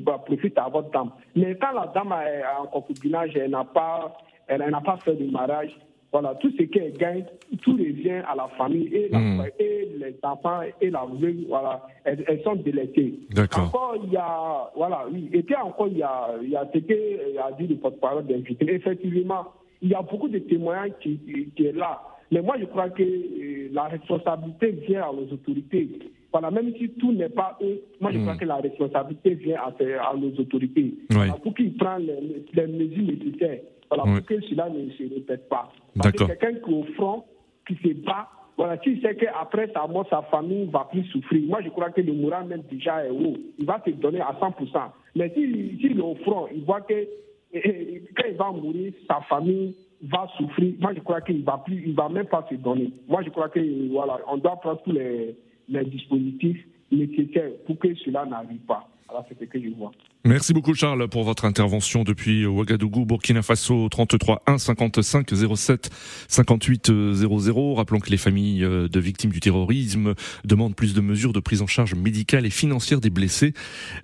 bah, 0.00 0.22
profite 0.24 0.56
à 0.58 0.68
votre 0.68 0.90
dame. 0.90 1.10
Mais 1.34 1.56
quand 1.60 1.72
la 1.72 1.86
dame 1.88 2.12
est 2.12 2.42
en 2.60 2.66
concubinage, 2.66 3.36
elle 3.36 3.50
n'a 3.50 3.64
pas, 3.64 4.16
elle, 4.46 4.64
n'a 4.70 4.80
pas 4.80 4.96
fait 4.98 5.14
de 5.14 5.30
mariage, 5.30 5.76
voilà, 6.10 6.34
tout 6.36 6.50
ce 6.58 6.62
qu'elle 6.62 6.92
gagne, 6.92 7.24
tout 7.62 7.72
revient 7.72 8.22
à 8.26 8.34
la 8.34 8.48
famille 8.56 8.88
et, 8.94 9.10
hmm. 9.14 9.42
et 9.58 9.88
les 9.98 10.16
enfants 10.22 10.60
et 10.80 10.88
la 10.88 11.04
veuve, 11.04 11.44
voilà, 11.48 11.86
elles, 12.04 12.40
sont 12.42 12.54
délaissées. 12.54 13.18
D'accord. 13.30 13.64
Encore, 13.64 13.96
il 14.02 14.12
y 14.12 14.16
a, 14.16 14.70
voilà, 14.74 15.04
oui. 15.12 15.28
Et 15.34 15.42
puis 15.42 15.54
encore, 15.56 15.88
il 15.88 15.98
y 15.98 16.02
a, 16.02 16.30
il 16.42 16.48
y 16.48 16.56
a 16.56 16.66
ce 16.72 16.78
qu'a 16.78 17.52
dit 17.58 17.66
le 17.66 17.76
porte-parole 17.76 18.26
d'invité. 18.26 18.72
Effectivement, 18.72 19.48
il 19.82 19.90
y 19.90 19.94
a 19.94 20.00
beaucoup 20.02 20.28
de 20.28 20.38
témoignages 20.38 20.92
qui, 21.00 21.18
qui, 21.54 21.66
est 21.66 21.72
là. 21.72 22.00
Mais 22.30 22.42
moi, 22.42 22.56
je 22.58 22.66
crois 22.66 22.90
que 22.90 23.02
euh, 23.02 23.68
la 23.72 23.84
responsabilité 23.84 24.70
vient 24.86 25.08
à 25.08 25.12
nos 25.12 25.32
autorités. 25.32 25.88
Voilà, 26.30 26.50
même 26.50 26.72
si 26.76 26.90
tout 26.90 27.12
n'est 27.12 27.30
pas 27.30 27.58
eux, 27.62 27.80
moi 28.00 28.10
je 28.12 28.18
crois 28.18 28.34
hmm. 28.34 28.38
que 28.38 28.44
la 28.44 28.56
responsabilité 28.56 29.34
vient 29.34 29.60
à, 29.60 29.72
à 30.10 30.14
nos 30.14 30.30
autorités. 30.38 30.94
pour 31.42 31.54
qu'ils 31.54 31.74
prennent 31.76 32.02
les, 32.06 32.44
les 32.52 32.66
mesures 32.66 33.06
nécessaires 33.06 33.60
voilà, 33.88 34.04
pour 34.04 34.26
que 34.26 34.40
cela 34.42 34.68
ne 34.68 34.90
se 34.90 35.02
répète 35.14 35.48
pas. 35.48 35.72
Parce 35.96 36.12
que 36.12 36.24
quelqu'un 36.24 36.54
qui 36.54 36.70
est 36.70 36.74
au 36.74 36.84
front, 36.94 37.24
qui 37.66 37.74
se 37.76 37.94
bat, 38.04 38.28
voilà, 38.56 38.78
s'il 38.82 39.00
sait 39.00 39.14
qu'après 39.14 39.70
sa 39.72 39.86
mort, 39.86 40.06
sa 40.10 40.22
famille 40.22 40.66
ne 40.66 40.70
va 40.70 40.88
plus 40.90 41.04
souffrir. 41.04 41.42
Moi, 41.48 41.60
je 41.62 41.70
crois 41.70 41.90
que 41.90 42.00
le 42.00 42.12
moral 42.12 42.46
même 42.46 42.62
déjà 42.70 43.06
est 43.06 43.10
haut. 43.10 43.36
Il 43.58 43.66
va 43.66 43.80
se 43.84 43.90
donner 43.90 44.20
à 44.20 44.32
100%. 44.40 44.90
Mais 45.14 45.32
s'il 45.32 45.78
si, 45.80 45.86
est 45.86 46.00
au 46.00 46.16
front, 46.16 46.48
il 46.54 46.64
voit 46.64 46.80
que 46.80 46.94
quand 47.54 48.28
il 48.28 48.36
va 48.36 48.50
mourir, 48.50 48.92
sa 49.08 49.20
famille 49.22 49.74
va 50.02 50.28
souffrir. 50.36 50.74
Moi, 50.80 50.94
je 50.94 51.00
crois 51.00 51.20
qu'il 51.20 51.44
va 51.44 51.58
plus, 51.58 51.82
il 51.86 51.94
va 51.94 52.08
même 52.08 52.26
pas 52.26 52.46
se 52.50 52.54
donner. 52.56 52.92
Moi, 53.08 53.22
je 53.22 53.30
crois 53.30 53.48
que 53.48 53.60
voilà, 53.90 54.18
on 54.28 54.36
doit 54.36 54.56
prendre 54.56 54.82
tous 54.82 54.92
les, 54.92 55.36
les 55.68 55.84
dispositifs 55.84 56.64
nécessaires 56.90 57.50
pour 57.66 57.78
que 57.78 57.94
cela 57.96 58.24
n'arrive 58.24 58.60
pas. 58.60 58.88
Alors, 59.10 59.24
c'est 59.28 59.38
ce 59.38 59.44
que 59.44 59.58
je 59.58 59.70
vois. 59.70 59.90
Merci 60.24 60.52
beaucoup 60.52 60.74
Charles 60.74 61.08
pour 61.08 61.24
votre 61.24 61.46
intervention 61.46 62.04
depuis 62.04 62.44
Ouagadougou, 62.44 63.06
Burkina 63.06 63.40
Faso 63.40 63.88
33 63.88 64.42
1 64.46 64.58
55 64.58 65.30
07 65.56 65.88
58 66.28 66.92
00. 67.14 67.74
Rappelons 67.74 68.00
que 68.00 68.10
les 68.10 68.18
familles 68.18 68.64
euh, 68.64 68.86
de 68.88 69.00
victimes 69.00 69.30
du 69.30 69.40
terrorisme 69.40 70.14
demandent 70.44 70.74
plus 70.74 70.92
de 70.92 71.00
mesures 71.00 71.32
de 71.32 71.40
prise 71.40 71.62
en 71.62 71.66
charge 71.66 71.94
médicale 71.94 72.44
et 72.44 72.50
financière 72.50 73.00
des 73.00 73.08
blessés 73.08 73.54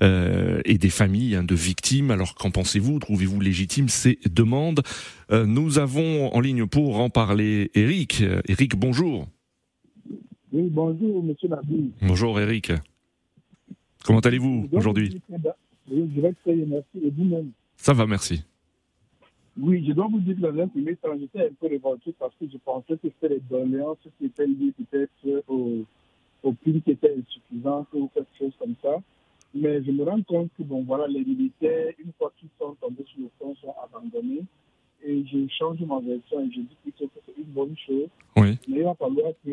euh, 0.03 0.63
et 0.65 0.79
des 0.79 0.89
familles 0.89 1.37
hein, 1.37 1.45
de 1.45 1.55
victimes. 1.55 2.11
Alors 2.11 2.35
qu'en 2.35 2.51
pensez-vous? 2.51 2.99
Trouvez-vous 2.99 3.41
légitime 3.41 3.91
ces 3.91 4.19
demandes? 4.31 4.81
Euh, 5.33 5.45
Nous 5.45 5.79
avons 5.79 6.35
en 6.35 6.41
ligne 6.41 6.67
pour 6.67 7.01
en 7.01 7.11
parler 7.11 7.71
Eric. 7.75 8.23
Eric, 8.49 8.75
bonjour. 8.77 9.27
Oui, 10.53 10.69
bonjour 10.71 11.23
Monsieur 11.23 11.49
Nabi. 11.49 11.91
Bonjour 12.01 12.41
Eric. 12.41 12.73
Comment 14.05 14.21
allez-vous 14.21 14.69
aujourd'hui 14.73 15.21
je 15.87 16.21
vais 16.21 16.33
très 16.33 16.55
bien, 16.55 16.67
merci. 16.67 17.07
Et 17.07 17.11
vous-même 17.11 17.51
Ça 17.77 17.93
va, 17.93 18.07
merci. 18.07 18.43
Oui, 19.61 19.85
je 19.87 19.93
dois 19.93 20.09
vous 20.11 20.19
dire 20.19 20.37
que 20.37 20.61
un 20.61 20.69
premier 20.69 20.97
temps, 20.97 21.17
j'étais 21.19 21.47
un 21.47 21.53
peu 21.61 21.69
révolté 21.69 22.15
parce 22.19 22.35
que 22.41 22.47
je 22.51 22.57
pensais 22.59 22.97
que 22.97 23.09
c'était 23.09 23.35
les 23.35 23.41
doléances 23.41 23.99
qui 24.19 24.27
étaient 24.27 24.47
liées 24.47 24.73
peut-être 24.73 25.45
aux, 25.47 25.85
aux 26.43 26.53
qui 26.55 26.83
étaient 26.87 27.15
insuffisantes 27.19 27.89
ou 27.93 28.09
quelque 28.15 28.37
chose 28.39 28.53
comme 28.59 28.75
ça. 28.83 28.97
Mais 29.55 29.85
je 29.85 29.93
me 29.93 30.03
rends 30.05 30.23
compte 30.23 30.51
que, 30.57 30.63
bon, 30.65 30.83
voilà, 30.83 31.07
les 31.07 31.25
militaires, 31.25 31.93
une 32.05 32.13
fois 32.19 32.33
qu'ils 32.39 32.49
sont 32.59 32.75
tombés 32.81 33.05
sur 33.05 33.21
le 33.21 33.29
front, 33.39 33.55
sont 33.57 33.75
abandonnés. 33.85 34.43
Et 35.05 35.25
je 35.27 35.47
change 35.59 35.81
ma 35.81 36.01
version 36.01 36.41
et 36.41 36.51
je 36.51 36.61
dis 36.61 36.77
plutôt 36.83 37.07
que 37.09 37.21
c'est 37.27 37.37
une 37.37 37.53
bonne 37.53 37.77
chose. 37.87 38.09
Oui. 38.37 38.59
Mais 38.69 38.79
il 38.79 38.85
va 38.85 38.95
falloir 38.95 39.33
que, 39.45 39.51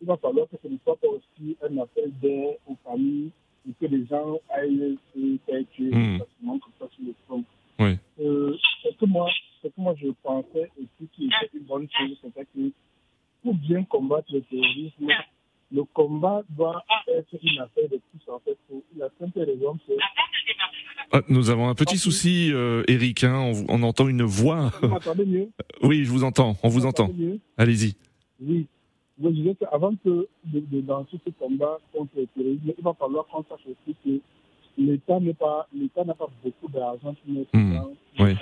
il 0.00 0.06
va 0.06 0.16
falloir 0.16 0.48
que 0.48 0.56
ce 0.62 0.68
ne 0.68 0.78
soit 0.84 0.96
pas 0.96 1.08
aussi 1.08 1.56
un 1.62 1.76
appel 1.78 2.12
d'air 2.22 2.54
aux 2.66 2.76
familles 2.84 3.30
et 3.68 3.72
que 3.80 3.86
les 3.86 4.06
gens 4.06 4.38
aillent 4.50 4.96
se 5.14 5.38
faire 5.46 5.62
tuer 5.72 5.94
mmh. 5.94 6.18
facilement 6.18 6.58
comme 6.58 6.72
ça 6.78 6.86
sur 6.94 7.04
le 7.04 7.14
front. 7.26 7.44
Oui. 7.78 7.98
Euh, 8.20 8.56
ce, 8.82 8.96
que 8.96 9.06
moi, 9.06 9.28
ce 9.62 9.68
que 9.68 9.74
moi 9.76 9.94
je 10.00 10.08
pensais 10.22 10.70
et 10.80 10.86
puis 10.96 11.08
qui 11.12 11.26
était 11.26 11.50
une 11.54 11.64
bonne 11.64 11.88
chose, 11.90 12.16
c'est 12.22 12.44
que 12.54 12.70
pour 13.42 13.54
bien 13.54 13.84
combattre 13.84 14.32
le 14.32 14.40
terrorisme, 14.42 15.08
le 15.72 15.84
combat 15.84 16.42
doit 16.50 16.82
être 17.08 17.34
une 17.42 17.60
affaire 17.60 17.88
de 17.90 18.00
tous 18.12 18.32
en 18.32 18.38
fait. 18.40 18.56
La 18.96 19.08
simple 19.18 19.40
raison, 19.40 19.78
c'est 19.86 19.96
ah, 21.12 21.20
nous 21.28 21.50
avons 21.50 21.68
un 21.68 21.74
petit 21.74 21.98
souci, 21.98 22.50
euh, 22.52 22.82
Eric. 22.88 23.22
Hein, 23.22 23.52
on, 23.68 23.80
on, 23.80 23.82
entend 23.84 24.08
une 24.08 24.24
voix. 24.24 24.72
Vous 24.82 24.88
m'entendez 24.88 25.24
mieux? 25.24 25.48
Oui, 25.82 26.04
je 26.04 26.10
vous 26.10 26.24
entends. 26.24 26.56
On 26.62 26.68
vous, 26.68 26.80
vous 26.80 26.86
entend. 26.86 27.10
Allez-y. 27.56 27.94
Oui. 28.40 28.66
Je 29.22 29.28
disais 29.28 29.54
qu'avant 29.54 29.94
que 30.04 30.28
de, 30.44 30.60
de 30.60 30.86
lancer 30.86 31.18
ce 31.24 31.30
combat 31.30 31.78
contre 31.92 32.10
le 32.16 32.26
terrorisme, 32.26 32.72
il 32.76 32.84
va 32.84 32.94
falloir 32.94 33.26
qu'on 33.26 33.44
sache 33.44 33.66
aussi 33.66 33.96
que 34.04 34.20
l'État 34.78 35.18
n'est 35.20 35.34
pas, 35.34 35.66
l'État 35.74 36.04
n'a 36.04 36.14
pas 36.14 36.28
beaucoup 36.44 36.68
d'argent 36.68 37.14
pour 37.14 37.34
mettre 37.34 37.56
mmh. 37.56 37.74
dans 37.74 37.90
oui. 38.18 38.34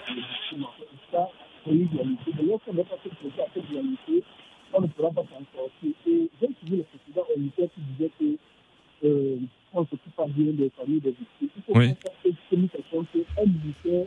Ça, 1.12 1.28
c'est 1.64 1.70
une 1.70 1.88
réalité. 1.88 2.32
Mais 2.36 2.42
lorsqu'on 2.42 2.74
n'a 2.74 2.84
pas 2.84 2.96
cette 3.02 3.12
cette 3.54 3.64
réalité, 3.70 4.24
on 4.72 4.80
ne 4.80 4.86
pourra 4.88 5.10
pas 5.10 5.22
s'en 5.22 5.44
sortir. 5.56 5.92
Et 6.06 6.30
j'ai 6.40 6.48
suivi 6.58 6.76
le 6.76 6.84
président 6.84 7.26
Olympique 7.36 7.70
qui 7.74 7.80
disait 7.92 8.10
que 8.18 9.06
euh, 9.06 9.38
on 9.72 9.80
ne 9.82 9.86
s'occupe 9.86 10.16
pas 10.16 10.26
bien 10.26 10.52
des 10.52 10.70
familles 10.70 11.00
des 11.00 11.10
victimes. 11.10 11.48
Il 11.56 11.62
faut 11.62 11.78
oui. 11.78 11.94
qu'on 11.94 12.10
fasse 12.10 12.70
question 12.70 13.06
qu'un 13.12 13.44
militaire, 13.44 14.06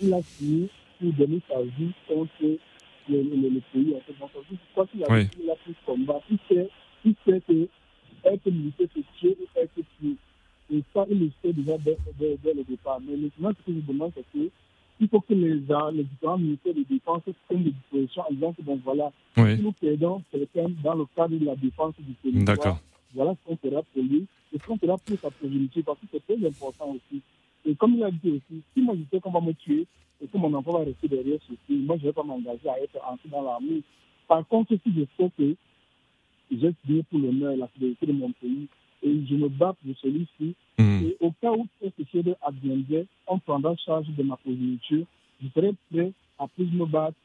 il 0.00 0.14
a 0.14 0.22
fini 0.22 0.68
pour 1.00 1.12
donner 1.12 1.40
sa 1.48 1.62
vie 1.62 1.92
contre 2.06 2.58
le, 3.08 3.22
le, 3.22 3.48
le 3.48 3.60
pays. 3.72 3.94
En 3.94 4.00
fait. 4.00 4.18
Donc, 4.18 4.30
je 4.50 4.56
crois 4.72 4.86
qu'il 4.86 5.04
a, 5.04 5.12
oui. 5.12 5.26
plus 5.64 5.74
combat. 5.86 6.20
Il 6.30 6.38
sait, 6.48 6.68
il 7.04 7.14
sait 7.24 7.40
que 7.46 7.68
être 8.24 8.46
militaire, 8.50 8.86
c'est 8.94 9.04
tuer 9.18 9.36
ou 9.40 9.58
être 9.58 9.74
tué. 9.98 10.16
Et 10.72 10.82
ça, 10.94 11.04
il 11.10 11.18
le 11.20 11.30
sait 11.42 11.52
déjà 11.52 11.76
dès, 11.78 11.96
dès, 12.18 12.36
dès 12.42 12.54
le 12.54 12.64
départ. 12.64 13.00
Mais 13.00 13.16
maintenant, 13.16 13.50
ce 13.50 13.70
que 13.72 13.78
je 13.78 13.86
demande, 13.86 14.12
c'est 14.14 14.24
que 14.32 14.48
il 15.00 15.08
faut 15.08 15.20
que 15.20 15.34
les, 15.34 15.54
les 15.54 16.04
différents 16.04 16.38
ministères 16.38 16.74
de 16.74 16.84
défense 16.88 17.22
prennent 17.48 17.64
des 17.64 17.70
dispositions 17.72 18.22
en 18.28 18.32
disant 18.32 18.52
que, 18.52 18.62
bon, 18.62 18.80
voilà, 18.84 19.10
oui. 19.36 19.56
si 19.56 19.62
nous 19.62 19.72
perdons 19.72 20.22
quelqu'un 20.30 20.68
dans 20.82 20.94
le 20.94 21.06
cadre 21.16 21.36
de 21.36 21.44
la 21.44 21.56
défense 21.56 21.94
du 21.98 22.14
territoire, 22.14 22.78
voilà 23.12 23.34
ce 23.34 23.48
qu'on 23.48 23.56
fera 23.56 23.82
pour 23.82 24.02
lui 24.02 24.26
et 24.52 24.58
ce 24.58 24.64
qu'on 24.64 24.78
fera 24.78 24.96
pour 24.98 25.18
sa 25.18 25.30
progéniture, 25.30 25.82
parce 25.84 25.98
que 25.98 26.06
c'est 26.12 26.24
très 26.24 26.46
important 26.46 26.90
aussi. 26.90 27.20
Et 27.64 27.74
comme 27.74 27.94
il 27.94 28.04
a 28.04 28.10
dit 28.10 28.30
aussi, 28.30 28.62
si 28.74 28.82
moi 28.82 28.94
je 28.96 29.02
sais 29.10 29.20
qu'on 29.20 29.30
va 29.30 29.40
me 29.40 29.52
tuer, 29.52 29.86
et 30.22 30.28
que 30.28 30.38
mon 30.38 30.54
enfant 30.54 30.78
va 30.78 30.84
rester 30.84 31.08
derrière 31.08 31.38
ceci, 31.48 31.78
moi, 31.82 31.96
je 31.96 32.02
ne 32.02 32.08
vais 32.08 32.12
pas 32.12 32.22
m'engager 32.22 32.68
à 32.68 32.80
être 32.80 32.96
entré 33.04 33.28
dans 33.28 33.42
l'armée. 33.42 33.82
Par 34.28 34.46
contre, 34.46 34.74
si 34.74 34.92
je 34.94 35.02
sais 35.16 35.30
que 35.36 35.56
j'ai 36.50 36.74
signé 36.84 37.02
pour 37.04 37.18
l'honneur 37.18 37.52
et 37.52 37.56
la 37.56 37.66
fidélité 37.68 38.06
de 38.06 38.12
mon 38.12 38.30
pays, 38.32 38.68
et 39.02 39.26
je 39.26 39.34
me 39.34 39.48
bats 39.48 39.74
pour 39.82 39.96
celui-ci, 39.98 40.54
mmh. 40.78 41.04
et 41.04 41.16
au 41.20 41.32
cas 41.40 41.50
où 41.50 41.66
quelque 41.80 42.04
chose 42.10 42.34
adviendrait, 42.40 43.06
on 43.26 43.38
prendra 43.40 43.74
charge 43.76 44.06
de 44.16 44.22
ma 44.22 44.36
progéniture, 44.36 45.04
je 45.42 45.48
serai 45.48 45.74
prêt 45.90 46.12
à 46.38 46.46
plus 46.46 46.70
me 46.72 46.86
battre 46.86 47.16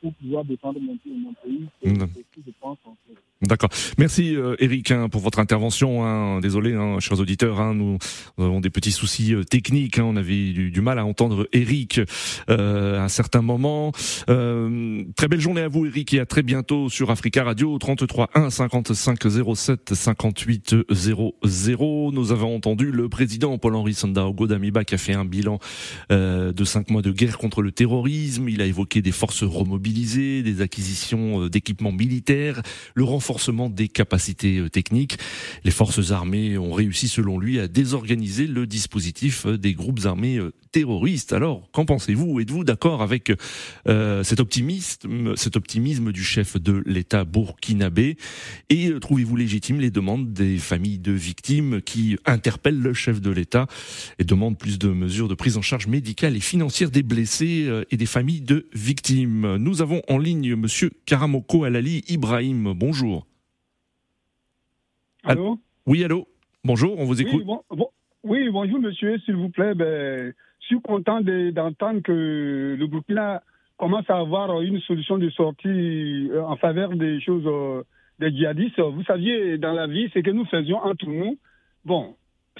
pour 0.00 0.14
pouvoir 0.14 0.44
défendre 0.44 0.80
mon, 0.80 0.98
mon 1.06 1.34
pays. 1.42 1.66
Je 1.84 2.52
pense 2.60 2.78
en 2.84 2.96
fait. 3.06 3.14
D'accord. 3.42 3.70
Merci 3.96 4.36
euh, 4.36 4.54
Eric 4.58 4.90
hein, 4.90 5.08
pour 5.08 5.22
votre 5.22 5.38
intervention. 5.38 6.04
Hein. 6.04 6.40
Désolé, 6.40 6.74
hein, 6.74 7.00
chers 7.00 7.18
auditeurs, 7.18 7.58
hein, 7.58 7.72
nous, 7.72 7.96
avons 8.36 8.60
des 8.60 8.68
petits 8.68 8.92
soucis 8.92 9.34
euh, 9.34 9.44
techniques. 9.44 9.98
Hein. 9.98 10.04
On 10.04 10.16
avait 10.16 10.52
du, 10.52 10.80
mal 10.82 10.98
à 10.98 11.06
entendre 11.06 11.48
Eric 11.54 12.02
euh, 12.50 13.00
à 13.00 13.04
un 13.04 13.08
certain 13.08 13.40
moment. 13.40 13.92
Euh, 14.28 15.04
très 15.16 15.26
belle 15.26 15.40
journée 15.40 15.62
à 15.62 15.68
vous 15.68 15.86
Eric 15.86 16.12
et 16.12 16.20
à 16.20 16.26
très 16.26 16.42
bientôt 16.42 16.90
sur 16.90 17.10
Africa 17.10 17.44
Radio 17.44 17.78
33 17.78 18.28
1 18.34 18.50
55 18.50 19.18
07 19.54 19.94
58 19.94 20.76
00. 20.90 22.10
Nous 22.12 22.32
avons 22.32 22.54
entendu 22.54 22.92
le 22.92 23.08
président 23.08 23.56
Paul-Henri 23.56 23.94
Sandaogo 23.94 24.48
Damiba 24.48 24.84
qui 24.84 24.94
a 24.94 24.98
fait 24.98 25.14
un 25.14 25.24
bilan 25.24 25.58
de 26.10 26.64
cinq 26.64 26.90
mois 26.90 27.02
de 27.02 27.10
guerre 27.10 27.38
contre 27.38 27.62
le 27.62 27.72
terrorisme. 27.72 28.50
Il 28.50 28.60
a 28.60 28.66
évoqué 28.66 29.00
des 29.00 29.12
forces 29.12 29.44
remobilisées, 29.44 29.89
des 29.92 30.60
acquisitions 30.60 31.48
d'équipements 31.48 31.92
militaires, 31.92 32.62
le 32.94 33.04
renforcement 33.04 33.68
des 33.68 33.88
capacités 33.88 34.58
euh, 34.58 34.68
techniques. 34.68 35.18
Les 35.64 35.70
forces 35.70 36.10
armées 36.10 36.58
ont 36.58 36.72
réussi, 36.72 37.08
selon 37.08 37.38
lui, 37.38 37.58
à 37.58 37.68
désorganiser 37.68 38.46
le 38.46 38.66
dispositif 38.66 39.46
euh, 39.46 39.58
des 39.58 39.74
groupes 39.74 40.00
armés 40.04 40.38
euh, 40.38 40.52
terroristes. 40.72 41.32
Alors, 41.32 41.68
qu'en 41.72 41.84
pensez-vous? 41.84 42.40
Êtes-vous 42.40 42.62
d'accord 42.62 43.02
avec 43.02 43.32
cet 43.86 44.38
optimisme, 44.38 45.34
cet 45.36 45.56
optimisme 45.56 46.12
du 46.12 46.22
chef 46.22 46.56
de 46.56 46.80
l'État 46.86 47.24
burkinabé? 47.24 48.16
Et 48.68 48.92
trouvez-vous 49.00 49.34
légitime 49.34 49.80
les 49.80 49.90
demandes 49.90 50.32
des 50.32 50.58
familles 50.58 51.00
de 51.00 51.10
victimes 51.10 51.80
qui 51.82 52.16
interpellent 52.24 52.80
le 52.80 52.94
chef 52.94 53.20
de 53.20 53.32
l'État 53.32 53.66
et 54.20 54.24
demandent 54.24 54.56
plus 54.56 54.78
de 54.78 54.90
mesures 54.90 55.26
de 55.26 55.34
prise 55.34 55.56
en 55.56 55.62
charge 55.62 55.88
médicale 55.88 56.36
et 56.36 56.40
financière 56.40 56.92
des 56.92 57.02
blessés 57.02 57.68
et 57.90 57.96
des 57.96 58.06
familles 58.06 58.42
de 58.42 58.68
victimes? 58.72 59.56
Avons 59.82 60.02
en 60.08 60.18
ligne 60.18 60.54
Monsieur 60.56 60.90
Karamoko 61.06 61.64
Alali 61.64 62.04
Ibrahim. 62.08 62.72
Bonjour. 62.74 63.26
Allô 65.24 65.58
Oui, 65.86 66.04
allô 66.04 66.26
Bonjour, 66.64 66.98
on 66.98 67.04
vous 67.04 67.22
écoute. 67.22 67.44
Oui, 68.22 68.50
bonjour 68.50 68.78
monsieur, 68.80 69.18
s'il 69.20 69.36
vous 69.36 69.48
plaît. 69.48 69.74
Ben, 69.74 70.34
je 70.60 70.66
suis 70.66 70.80
content 70.82 71.20
d'entendre 71.22 72.00
que 72.00 72.76
le 72.78 72.86
Burkina 72.86 73.42
commence 73.78 74.08
à 74.10 74.18
avoir 74.18 74.60
une 74.60 74.78
solution 74.80 75.16
de 75.16 75.30
sortie 75.30 76.28
euh, 76.30 76.42
en 76.44 76.56
faveur 76.56 76.90
des 76.90 77.18
choses 77.20 77.46
euh, 77.46 77.82
des 78.18 78.30
djihadistes. 78.30 78.78
Vous 78.78 79.02
saviez, 79.04 79.56
dans 79.56 79.72
la 79.72 79.86
vie, 79.86 80.10
ce 80.12 80.18
que 80.18 80.30
nous 80.30 80.44
faisions 80.44 80.76
entre 80.78 81.06
nous, 81.06 81.38
bon, 81.86 82.14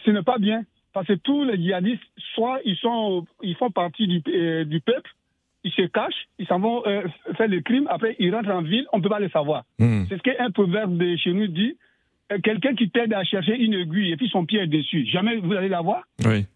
ce 0.04 0.10
n'est 0.10 0.22
pas 0.22 0.38
bien. 0.38 0.64
Parce 0.94 1.06
que 1.06 1.12
tous 1.12 1.44
les 1.44 1.56
djihadistes, 1.58 2.02
soit 2.34 2.60
ils, 2.64 2.76
sont, 2.76 3.26
ils 3.42 3.54
font 3.56 3.70
partie 3.70 4.08
du, 4.08 4.22
euh, 4.32 4.64
du 4.64 4.80
peuple, 4.80 5.10
ils 5.64 5.72
se 5.72 5.82
cachent, 5.82 6.28
ils 6.38 6.46
s'en 6.46 6.58
vont 6.58 6.82
faire 7.36 7.48
le 7.48 7.60
crime, 7.60 7.86
après 7.90 8.16
ils 8.18 8.34
rentrent 8.34 8.50
en 8.50 8.62
ville, 8.62 8.86
on 8.92 8.98
ne 8.98 9.02
peut 9.02 9.08
pas 9.08 9.20
les 9.20 9.28
savoir. 9.28 9.64
Hmm. 9.78 10.04
C'est 10.08 10.16
ce 10.16 10.22
qu'un 10.22 10.50
proverbe 10.50 10.96
de 10.96 11.16
chez 11.16 11.32
nous 11.32 11.48
dit 11.48 11.76
euh, 12.32 12.38
quelqu'un 12.42 12.74
qui 12.74 12.90
t'aide 12.90 13.12
à 13.12 13.24
chercher 13.24 13.56
une 13.56 13.74
aiguille 13.74 14.12
et 14.12 14.16
puis 14.16 14.28
son 14.28 14.44
pied 14.44 14.60
est 14.60 14.66
dessus. 14.66 15.06
Jamais 15.06 15.36
vous 15.36 15.52
allez 15.52 15.68
la 15.68 15.80
voir? 15.80 16.02
Oui. 16.24 16.46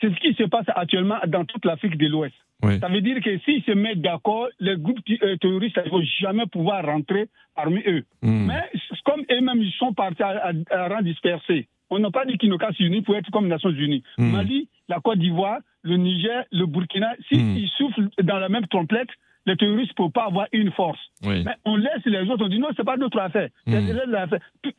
C'est 0.00 0.10
ce 0.10 0.20
qui 0.20 0.34
se 0.34 0.44
passe 0.44 0.66
actuellement 0.74 1.18
dans 1.28 1.44
toute 1.44 1.64
l'Afrique 1.64 1.96
de 1.96 2.06
l'Ouest. 2.08 2.34
Ça 2.80 2.88
veut 2.88 3.00
dire 3.00 3.20
que 3.20 3.38
s'ils 3.40 3.62
se 3.64 3.72
mettent 3.72 4.00
d'accord, 4.00 4.46
les 4.60 4.76
groupes 4.76 5.00
euh, 5.22 5.36
terroristes 5.36 5.76
ne 5.84 5.90
vont 5.90 6.02
jamais 6.20 6.46
pouvoir 6.46 6.84
rentrer 6.84 7.28
parmi 7.56 7.82
eux. 7.88 8.04
Hmm. 8.22 8.46
Mais 8.46 8.70
comme 9.04 9.22
eux-mêmes, 9.30 9.62
ils 9.62 9.72
sont 9.72 9.92
partis 9.92 10.22
à, 10.22 10.88
rang 10.88 11.02
dispersé. 11.02 11.66
On 11.92 11.98
n'a 11.98 12.10
pas 12.10 12.24
dit 12.24 12.38
qu'ils 12.38 12.48
n'ont 12.48 12.56
qu'à 12.56 12.72
s'unir 12.72 13.02
pour 13.04 13.14
être 13.16 13.30
comme 13.30 13.44
les 13.44 13.50
Nations 13.50 13.70
Unies. 13.70 14.02
Hmm. 14.16 14.30
Mali, 14.30 14.68
la 14.88 15.00
Côte 15.00 15.18
d'Ivoire, 15.18 15.58
le 15.82 15.98
Niger, 15.98 16.44
le 16.50 16.64
Burkina, 16.64 17.12
s'ils 17.28 17.64
hmm. 17.64 17.66
soufflent 17.76 18.08
dans 18.22 18.38
la 18.38 18.48
même 18.48 18.66
trompette, 18.66 19.10
les 19.44 19.56
terroristes 19.56 19.90
ne 19.98 20.04
peuvent 20.04 20.12
pas 20.12 20.24
avoir 20.24 20.46
une 20.52 20.72
force. 20.72 21.00
Mais 21.22 21.44
on 21.66 21.76
laisse 21.76 22.04
les 22.06 22.22
autres, 22.30 22.44
on 22.44 22.48
dit 22.48 22.58
non, 22.58 22.68
ce 22.74 22.80
n'est 22.80 22.86
pas 22.86 22.96
notre 22.96 23.18
affaire. 23.18 23.50
C'est 23.66 24.74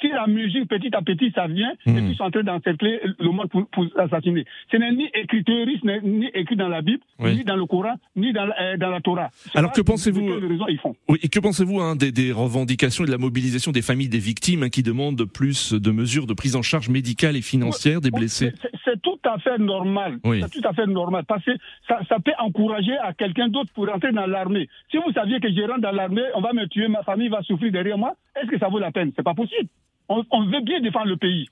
si 0.00 0.08
la 0.08 0.26
musique, 0.26 0.68
petit 0.68 0.94
à 0.94 1.02
petit, 1.02 1.32
ça 1.34 1.46
vient, 1.46 1.72
et 1.86 1.92
puis 1.92 2.10
ils 2.10 2.16
sont 2.16 2.24
en 2.24 2.30
train 2.30 2.42
d'encercler 2.42 3.00
le 3.18 3.30
monde 3.30 3.48
pour, 3.50 3.66
pour 3.68 3.86
assassiner. 3.96 4.44
Ce 4.70 4.76
n'est 4.76 4.92
ni 4.92 5.08
écrit 5.14 5.44
terroriste, 5.44 5.84
ni 6.02 6.26
écrit 6.34 6.56
dans 6.56 6.68
la 6.68 6.82
Bible, 6.82 7.02
ni 7.20 7.44
dans 7.44 7.56
le 7.56 7.66
Coran, 7.66 7.94
ni 8.14 8.32
dans, 8.32 8.48
euh, 8.60 8.76
dans 8.76 8.90
la 8.90 9.00
Torah. 9.00 9.30
Alors 9.54 9.72
que 9.72 9.80
pensez-vous 9.80 10.28
Oui, 11.08 11.18
et 11.22 11.28
que 11.28 11.40
pensez-vous 11.40 11.80
hein, 11.80 11.96
des, 11.96 12.12
des, 12.12 12.32
revendications 12.32 13.04
et 13.04 13.06
de 13.06 13.12
la 13.12 13.18
mobilisation 13.18 13.72
des 13.72 13.82
familles 13.82 14.08
des 14.08 14.18
victimes 14.18 14.62
hein, 14.62 14.68
qui 14.68 14.82
demandent 14.82 15.24
plus 15.24 15.72
de 15.72 15.90
mesures 15.90 16.26
de 16.26 16.34
prise 16.34 16.56
en 16.56 16.62
charge 16.62 16.88
médicale 16.88 17.36
et 17.36 17.42
financière 17.42 18.00
des 18.00 18.10
blessés 18.10 18.52
C'est 18.84 19.00
tout 19.02 19.18
à 19.24 19.38
fait 19.38 19.58
normal. 19.58 20.18
C'est 20.24 20.60
tout 20.60 20.68
à 20.68 20.72
fait 20.72 20.86
normal 20.86 21.24
parce 21.26 21.44
que 21.44 21.52
ça, 21.88 22.00
ça 22.08 22.18
peut 22.20 22.32
encourager 22.38 22.96
à 22.98 23.12
quelqu'un 23.12 23.48
d'autre 23.48 23.72
pour 23.74 23.86
rentrer 23.86 24.12
dans 24.12 24.26
l'armée. 24.26 24.68
Si 24.90 24.96
vous 24.96 25.12
saviez 25.12 25.40
que 25.40 25.48
je 25.48 25.60
rentre 25.62 25.80
dans 25.80 25.92
l'armée, 25.92 26.22
on 26.34 26.40
va 26.40 26.52
me 26.52 26.66
tuer, 26.66 26.88
ma 26.88 27.02
famille 27.02 27.28
va 27.28 27.42
souffrir 27.42 27.72
derrière 27.72 27.98
moi, 27.98 28.14
est-ce 28.40 28.50
que 28.50 28.58
ça 28.58 28.68
vaut 28.68 28.78
la 28.78 28.92
peine? 28.92 29.12
C'est 29.16 29.22
pas 29.22 29.34
possible 29.34 29.68
on, 30.08 30.44
veut 30.46 30.60
bien 30.60 30.80
défendre 30.80 31.06
le 31.06 31.16
pays. 31.16 31.48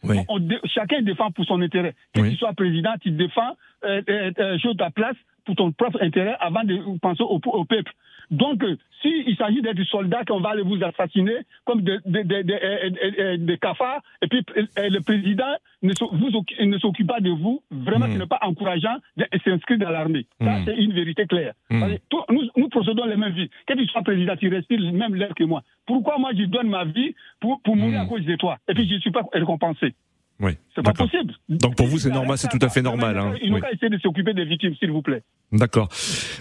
chacun 0.66 1.02
défend 1.02 1.30
pour 1.30 1.44
son 1.44 1.60
intérêt. 1.60 1.94
Que 2.12 2.20
tu 2.20 2.36
sois 2.36 2.52
président, 2.52 2.92
tu 3.00 3.10
défends, 3.10 3.56
euh, 3.84 4.02
euh, 4.08 4.30
euh 4.38 4.74
ta 4.74 4.90
place 4.90 5.16
pour 5.44 5.56
ton 5.56 5.72
propre 5.72 5.98
intérêt 6.02 6.36
avant 6.40 6.64
de 6.64 6.98
penser 6.98 7.22
au, 7.22 7.38
peuple. 7.38 7.92
Donc, 8.30 8.62
euh, 8.62 8.76
s'il 9.02 9.36
s'agit 9.36 9.60
d'être 9.60 9.82
soldats 9.84 10.24
qu'on 10.24 10.40
va 10.40 10.50
aller 10.50 10.62
vous 10.62 10.82
assassiner 10.82 11.36
comme 11.64 11.82
des 11.82 11.98
de, 12.04 13.54
cafards, 13.56 14.02
et 14.22 14.28
puis 14.28 14.44
le 14.56 15.00
président 15.00 15.54
ne, 15.82 16.64
ne 16.64 16.78
s'occupe 16.78 17.06
pas 17.06 17.20
de 17.20 17.30
vous, 17.30 17.62
vraiment, 17.70 18.06
ce 18.06 18.18
n'est 18.18 18.26
pas 18.26 18.38
encourageant 18.42 18.96
de 19.16 19.26
s'inscrire 19.44 19.78
dans 19.78 19.90
l'armée. 19.90 20.26
Ça, 20.40 20.64
c'est 20.64 20.76
une 20.76 20.92
vérité 20.92 21.26
claire. 21.26 21.52
nous, 21.70 22.50
nous, 22.56 22.68
procédons 22.68 23.04
les 23.04 23.16
mêmes 23.16 23.34
vies. 23.34 23.50
Que 23.66 23.74
tu 23.74 23.86
sois 23.86 24.02
président, 24.02 24.36
tu 24.36 24.48
respires 24.48 24.80
le 24.80 24.92
même 24.92 25.14
l'air 25.14 25.34
que 25.34 25.44
moi. 25.44 25.62
Pourquoi 25.86 26.18
moi, 26.18 26.30
je 26.36 26.44
donne 26.44 26.68
ma 26.68 26.84
vie 26.84 27.14
pour, 27.40 27.60
pour 27.62 27.76
mourir 27.76 28.00
à 28.00 28.06
cause 28.06 28.24
de 28.24 28.36
toi? 28.36 28.58
Et 28.68 28.74
puis, 28.74 28.88
je 28.88 28.94
ne 28.94 29.00
suis 29.00 29.10
pas 29.10 29.22
récompensé. 29.32 29.94
Oui. 30.40 30.52
C'est 30.74 30.82
pas 30.82 30.92
possible. 30.92 31.32
Donc 31.48 31.76
pour 31.76 31.86
vous, 31.86 31.98
c'est 31.98 32.10
normal, 32.10 32.36
c'est 32.38 32.48
tout 32.48 32.58
à 32.60 32.68
fait 32.68 32.82
normal. 32.82 33.18
Hein. 33.18 33.34
Il 33.42 33.52
qu'à 33.60 33.70
essayer 33.70 33.88
de 33.88 33.98
s'occuper 33.98 34.34
des 34.34 34.44
victimes, 34.44 34.74
s'il 34.76 34.90
vous 34.90 35.02
plaît. 35.02 35.22
D'accord. 35.52 35.88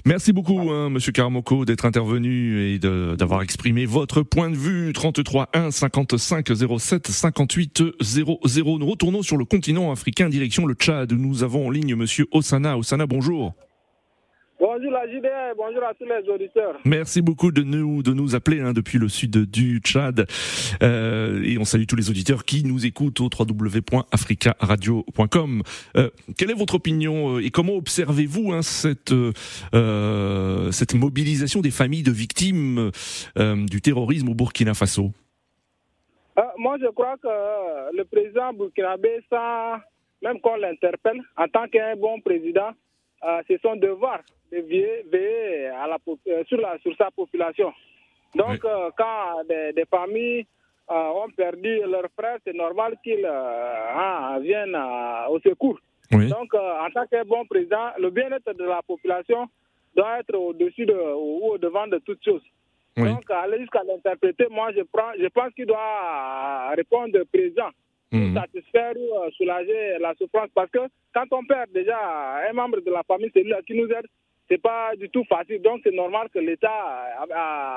Merci 0.06 0.34
beaucoup, 0.34 0.72
hein, 0.72 0.90
Monsieur 0.90 1.12
Karamoko, 1.12 1.66
d'être 1.66 1.86
intervenu 1.86 2.60
et 2.62 2.80
d'avoir 2.80 3.44
exprimé 3.44 3.86
votre 3.86 4.24
point 4.24 4.50
de 4.50 4.56
vue. 4.56 4.92
33 4.94 5.50
1 5.54 5.72
55 5.72 6.48
07 6.80 7.08
58 7.08 7.84
00. 8.02 8.80
Nous 8.80 8.86
retournons 8.88 9.22
sur 9.22 9.38
le 9.38 9.46
continent 9.46 9.92
africain, 9.92 10.30
direction 10.30 10.66
le 10.66 10.74
Tchad. 10.74 11.12
Nous 11.14 11.44
avons 11.44 11.68
en 11.68 11.70
ligne 11.70 11.96
Monsieur 11.96 12.26
Osana. 12.32 12.78
Osana, 12.78 13.06
bonjour. 13.06 13.54
Bonjour 14.66 14.92
la 14.92 15.06
JDA, 15.10 15.56
bonjour 15.58 15.84
à 15.84 15.94
tous 15.94 16.06
les 16.06 16.30
auditeurs. 16.30 16.80
Merci 16.86 17.22
beaucoup 17.22 17.52
de 17.52 17.64
nous, 17.64 18.02
de 18.02 18.14
nous 18.14 18.34
appeler 18.34 18.62
hein, 18.62 18.72
depuis 18.72 18.98
le 18.98 19.10
sud 19.10 19.52
du 19.52 19.80
Tchad. 19.80 20.26
Euh, 20.82 21.44
et 21.44 21.58
on 21.58 21.66
salue 21.66 21.84
tous 21.84 21.98
les 21.98 22.10
auditeurs 22.10 22.46
qui 22.46 22.64
nous 22.64 22.86
écoutent 22.86 23.20
au 23.20 23.30
www.africaradio.com. 23.38 25.64
Euh, 25.98 26.10
quelle 26.38 26.50
est 26.50 26.58
votre 26.58 26.76
opinion 26.76 27.36
euh, 27.36 27.46
et 27.46 27.50
comment 27.50 27.74
observez-vous 27.74 28.54
hein, 28.54 28.62
cette, 28.62 29.12
euh, 29.12 30.72
cette 30.72 30.94
mobilisation 30.94 31.60
des 31.60 31.72
familles 31.72 32.04
de 32.04 32.12
victimes 32.12 32.90
du 33.36 33.82
terrorisme 33.82 34.30
au 34.30 34.34
Burkina 34.34 34.74
Faso? 34.74 35.12
Moi, 36.58 36.78
je 36.80 36.88
crois 36.88 37.18
que 37.18 37.28
le 37.98 38.06
président 38.06 38.54
burkinabé, 38.54 39.26
ça, 39.30 39.82
même 40.22 40.40
qu'on 40.40 40.56
l'interpelle, 40.56 41.22
en 41.36 41.50
tant 41.50 41.68
qu'un 41.68 41.98
bon 41.98 42.22
président, 42.22 42.72
c'est 43.48 43.62
son 43.62 43.76
devoir 43.76 44.20
de 44.52 44.60
veiller 44.60 45.68
à 45.68 45.88
la, 45.88 45.98
euh, 46.08 46.44
sur, 46.48 46.60
la, 46.60 46.78
sur 46.80 46.96
sa 46.98 47.10
population. 47.12 47.74
Donc, 48.36 48.64
euh, 48.66 48.90
quand 48.98 49.44
des, 49.48 49.86
familles 49.90 50.46
euh, 50.90 50.94
ont 50.94 51.30
perdu 51.36 51.82
leurs 51.86 52.10
frères, 52.18 52.38
c'est 52.46 52.56
normal 52.56 52.98
qu'ils 53.04 53.26
hein, 53.26 54.40
viennent 54.42 54.78
au 55.30 55.40
secours. 55.40 55.80
Donc, 56.12 56.54
en 56.54 56.90
tant 56.94 57.08
que 57.08 57.24
bon 57.26 57.46
président, 57.46 57.90
le 57.98 58.10
bien-être 58.12 58.54
de 58.54 58.66
la 58.66 58.82
population 58.84 59.48
doit 59.96 60.20
être 60.20 60.36
au-dessus 60.36 60.86
de, 60.86 60.94
ou 60.94 61.54
au 61.54 61.58
devant 61.58 61.88
de 61.88 61.98
toutes 62.00 62.24
choses. 62.24 62.44
Donc, 62.96 63.30
aller 63.32 63.60
jusqu'à 63.60 63.82
l'interpréter, 63.84 64.46
moi, 64.52 64.72
je, 64.76 64.82
prends, 64.92 65.12
je 65.20 65.28
pense 65.28 65.52
qu'il 65.54 65.66
doit 65.66 66.70
répondre 66.76 67.18
présent 67.32 67.70
pour 68.14 68.22
mhm. 68.22 68.36
satisfaire 68.36 68.94
ou 68.96 69.32
soulager 69.32 69.98
la 70.00 70.14
souffrance. 70.14 70.50
Parce 70.54 70.70
que 70.70 70.80
quand 71.16 71.26
on 71.32 71.44
perd 71.46 71.72
déjà 71.74 71.98
un 72.48 72.54
membre 72.54 72.80
de 72.82 72.92
la 72.92 73.02
famille, 73.04 73.32
c'est 73.34 73.42
lui 73.42 73.54
qui 73.66 73.74
nous 73.74 73.88
aide, 73.88 74.06
c'est 74.48 74.62
pas 74.62 74.92
du 74.96 75.10
tout 75.10 75.24
facile. 75.26 75.62
Donc 75.64 75.82
c'est 75.84 75.96
normal 75.96 76.28
que 76.32 76.38
l'État, 76.38 76.70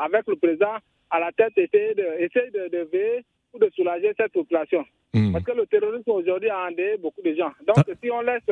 avec 0.05 0.27
le 0.27 0.37
président 0.37 0.77
à 1.11 1.21
la 1.21 1.33
tête, 1.33 1.57
essaye 1.57 1.95
de, 1.95 2.07
essaye 2.21 2.51
de, 2.51 2.69
de 2.69 2.89
veiller 2.93 3.25
pour 3.51 3.61
de 3.61 3.71
soulager 3.75 4.13
cette 4.19 4.33
population. 4.33 4.85
Hmm. 5.15 5.33
Parce 5.33 5.45
que 5.45 5.53
le 5.53 5.67
terrorisme 5.67 6.11
aujourd'hui 6.11 6.51
a 6.51 6.67
endeuillé 6.67 6.99
beaucoup 6.99 7.23
de 7.23 7.35
gens. 7.35 7.53
Donc 7.67 7.79
ah. 7.79 7.93
si 8.03 8.11
on 8.11 8.21
laisse 8.21 8.43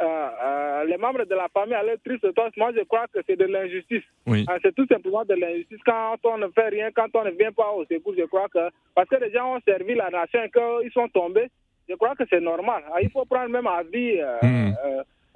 euh, 0.00 0.04
euh, 0.04 0.84
les 0.84 0.96
membres 0.96 1.24
de 1.24 1.34
la 1.34 1.48
famille 1.48 1.74
aller 1.74 1.96
triste, 2.04 2.26
moi 2.56 2.70
je 2.76 2.82
crois 2.84 3.06
que 3.12 3.20
c'est 3.26 3.36
de 3.36 3.44
l'injustice. 3.44 4.02
Euh, 4.28 4.44
c'est 4.62 4.74
tout 4.74 4.86
simplement 4.86 5.24
de 5.24 5.34
l'injustice. 5.34 5.80
Quand 5.84 6.16
on 6.24 6.38
ne 6.38 6.48
fait 6.48 6.68
rien, 6.68 6.90
quand 6.94 7.08
on 7.14 7.24
ne 7.24 7.30
vient 7.30 7.52
pas 7.52 7.70
au 7.72 7.84
secours, 7.84 8.14
je 8.16 8.24
crois 8.24 8.48
que... 8.48 8.70
Parce 8.94 9.08
que 9.08 9.16
les 9.16 9.32
gens 9.32 9.56
ont 9.56 9.60
servi 9.66 9.94
la 9.94 10.10
nation 10.10 10.42
et 10.42 10.50
qu'ils 10.50 10.92
sont 10.92 11.08
tombés, 11.08 11.48
je 11.88 11.94
crois 11.94 12.14
que 12.14 12.24
c'est 12.30 12.40
normal. 12.40 12.82
Il 13.02 13.10
faut 13.10 13.24
prendre 13.24 13.50
même 13.50 13.66
avis... 13.66 14.20
Hmm 14.42 14.70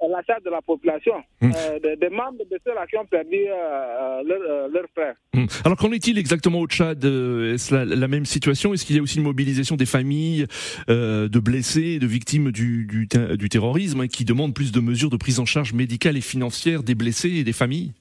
la 0.01 0.21
charge 0.23 0.43
de 0.43 0.49
la 0.49 0.61
population, 0.61 1.15
mmh. 1.41 1.51
des, 1.99 2.09
membres 2.09 2.45
de 2.49 2.59
ceux-là 2.65 2.85
qui 2.87 2.97
ont 2.97 3.05
perdu 3.05 3.45
leurs 3.45 4.69
leur 4.69 4.85
frères. 4.93 5.15
Mmh. 5.33 5.45
Alors 5.63 5.77
qu'en 5.77 5.91
est-il 5.91 6.17
exactement 6.17 6.59
au 6.59 6.67
Tchad 6.67 7.03
Est-ce 7.03 7.73
la, 7.73 8.07
même 8.07 8.25
situation? 8.25 8.73
Est-ce 8.73 8.85
qu'il 8.85 8.95
y 8.95 8.99
a 8.99 9.01
aussi 9.01 9.17
une 9.17 9.23
mobilisation 9.23 9.75
des 9.75 9.85
familles 9.85 10.45
de 10.87 11.39
blessés, 11.39 11.99
de 11.99 12.07
victimes 12.07 12.51
du, 12.51 12.85
du, 12.85 13.07
du 13.07 13.49
terrorisme 13.49 14.01
hein, 14.01 14.07
qui 14.07 14.25
demandent 14.25 14.53
plus 14.53 14.71
de 14.71 14.79
mesures 14.79 15.09
de 15.09 15.17
prise 15.17 15.39
en 15.39 15.45
charge 15.45 15.73
médicale 15.73 16.17
et 16.17 16.21
financière 16.21 16.83
des 16.83 16.95
blessés 16.95 17.39
et 17.39 17.43
des 17.43 17.53
familles? 17.53 17.93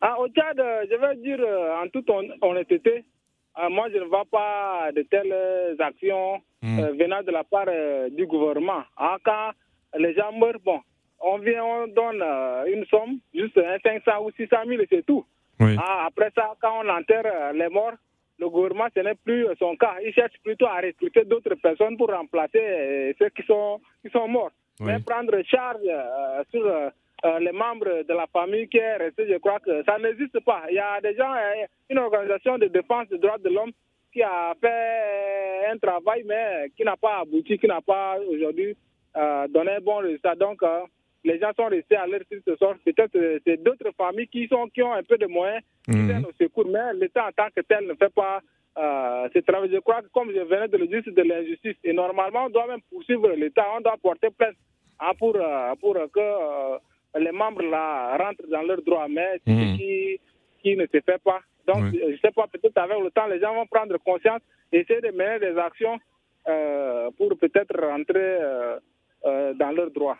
Ah, 0.00 0.16
Au 0.20 0.28
Tchad, 0.28 0.56
je 0.58 0.96
veux 0.96 1.22
dire 1.22 1.40
en 1.82 1.88
toute 1.88 2.10
honnêteté, 2.42 3.04
moi 3.70 3.88
je 3.92 3.98
ne 3.98 4.04
vois 4.04 4.24
pas 4.30 4.90
de 4.94 5.02
telles 5.02 5.76
actions 5.78 6.40
mmh. 6.62 6.80
venant 6.98 7.22
de 7.22 7.30
la 7.30 7.44
part 7.44 7.66
du 8.10 8.26
gouvernement. 8.26 8.82
Ah, 8.96 9.16
quand 9.24 9.52
les 9.98 10.14
gens 10.14 10.32
meurent, 10.32 10.60
bon, 10.64 10.80
on 11.20 11.38
vient, 11.38 11.64
on 11.64 11.86
donne 11.88 12.22
euh, 12.22 12.64
une 12.66 12.84
somme, 12.86 13.18
juste 13.34 13.58
500 13.82 14.24
ou 14.24 14.30
600 14.32 14.56
000 14.66 14.82
et 14.82 14.88
c'est 14.90 15.06
tout. 15.06 15.24
Ah, 15.60 16.06
après 16.06 16.30
ça, 16.34 16.54
quand 16.60 16.82
on 16.84 16.88
enterre 16.88 17.24
euh, 17.24 17.52
les 17.52 17.68
morts, 17.68 17.94
le 18.38 18.48
gouvernement, 18.50 18.88
ce 18.94 19.00
n'est 19.00 19.14
plus 19.14 19.46
son 19.58 19.76
cas. 19.76 19.94
Il 20.04 20.12
cherche 20.12 20.34
plutôt 20.42 20.66
à 20.66 20.80
recruter 20.80 21.24
d'autres 21.24 21.54
personnes 21.54 21.96
pour 21.96 22.10
remplacer 22.10 22.58
euh, 22.60 23.12
ceux 23.18 23.28
qui 23.30 23.42
sont, 23.44 23.80
qui 24.02 24.10
sont 24.10 24.28
morts. 24.28 24.50
Mais 24.80 24.98
prendre 24.98 25.40
charge 25.44 25.86
sur 26.50 26.64
les 27.38 27.52
membres 27.52 28.02
de 28.02 28.12
la 28.12 28.26
famille 28.26 28.66
qui 28.66 28.78
est 28.78 28.96
restée, 28.96 29.28
je 29.28 29.38
crois 29.38 29.60
que 29.60 29.84
ça 29.84 29.98
n'existe 29.98 30.40
pas. 30.40 30.64
Il 30.68 30.74
y 30.74 30.80
a 30.80 31.00
des 31.00 31.14
gens, 31.14 31.32
une 31.88 31.98
organisation 31.98 32.58
de 32.58 32.66
défense 32.66 33.08
des 33.08 33.18
droits 33.18 33.38
de 33.38 33.50
l'homme 33.50 33.70
qui 34.12 34.20
a 34.20 34.52
fait 34.60 35.68
un 35.70 35.78
travail, 35.78 36.24
mais 36.26 36.70
qui 36.76 36.82
n'a 36.82 36.96
pas 36.96 37.20
abouti, 37.20 37.56
qui 37.56 37.68
n'a 37.68 37.80
pas 37.80 38.16
aujourd'hui 38.28 38.76
euh, 39.16 39.48
donner 39.48 39.72
un 39.76 39.80
bon 39.80 39.96
résultat. 39.96 40.34
Donc, 40.34 40.62
euh, 40.62 40.80
les 41.24 41.38
gens 41.38 41.50
sont 41.56 41.66
restés 41.66 41.96
à 41.96 42.06
leur 42.06 42.20
ce 42.30 42.56
sort. 42.56 42.74
Peut-être 42.84 43.16
euh, 43.16 43.38
c'est 43.46 43.62
d'autres 43.62 43.90
familles 43.96 44.28
qui, 44.28 44.46
sont, 44.48 44.66
qui 44.68 44.82
ont 44.82 44.92
un 44.92 45.02
peu 45.02 45.16
de 45.16 45.26
moyens 45.26 45.62
qui 45.84 45.96
mmh. 45.96 46.06
viennent 46.06 46.26
au 46.26 46.32
secours, 46.40 46.66
mais 46.66 46.92
l'État 46.94 47.26
en 47.26 47.32
tant 47.32 47.48
que 47.54 47.62
tel 47.62 47.86
ne 47.86 47.94
fait 47.94 48.12
pas 48.12 48.40
euh, 48.76 49.28
ce 49.32 49.38
travail. 49.40 49.70
Je 49.72 49.78
crois 49.78 50.02
que, 50.02 50.08
comme 50.12 50.30
je 50.32 50.40
venais 50.40 50.68
de 50.68 50.76
le 50.76 50.86
dire, 50.86 51.02
c'est 51.04 51.14
de 51.14 51.22
l'injustice. 51.22 51.76
Et 51.82 51.92
normalement, 51.92 52.44
on 52.46 52.50
doit 52.50 52.66
même 52.66 52.82
poursuivre 52.90 53.28
l'État, 53.30 53.66
on 53.76 53.80
doit 53.80 53.96
porter 54.02 54.28
plainte 54.30 54.56
hein, 55.00 55.12
pour, 55.18 55.38
pour 55.80 55.94
que 55.94 57.18
les 57.18 57.32
membres 57.32 57.62
là 57.62 58.16
rentrent 58.18 58.48
dans 58.48 58.62
leurs 58.62 58.82
droits, 58.82 59.06
mais 59.08 59.40
c'est 59.46 59.52
ce 59.52 59.74
mmh. 59.74 59.76
qui, 59.76 60.20
qui 60.62 60.76
ne 60.76 60.86
se 60.86 61.00
fait 61.00 61.22
pas. 61.22 61.40
Donc, 61.66 61.84
je 61.94 62.10
ne 62.10 62.16
sais 62.18 62.32
pas, 62.32 62.46
peut-être 62.48 62.76
avec 62.76 62.98
le 62.98 63.10
temps, 63.10 63.26
les 63.26 63.40
gens 63.40 63.54
vont 63.54 63.66
prendre 63.66 63.96
conscience, 63.98 64.42
essayer 64.70 65.00
de 65.00 65.12
mener 65.12 65.38
des 65.38 65.56
actions 65.58 65.98
pour 67.16 67.38
peut-être 67.38 67.80
rentrer 67.80 68.16
euh, 68.16 68.78
dans 69.24 69.72
leurs 69.74 69.90
droits. 69.90 70.18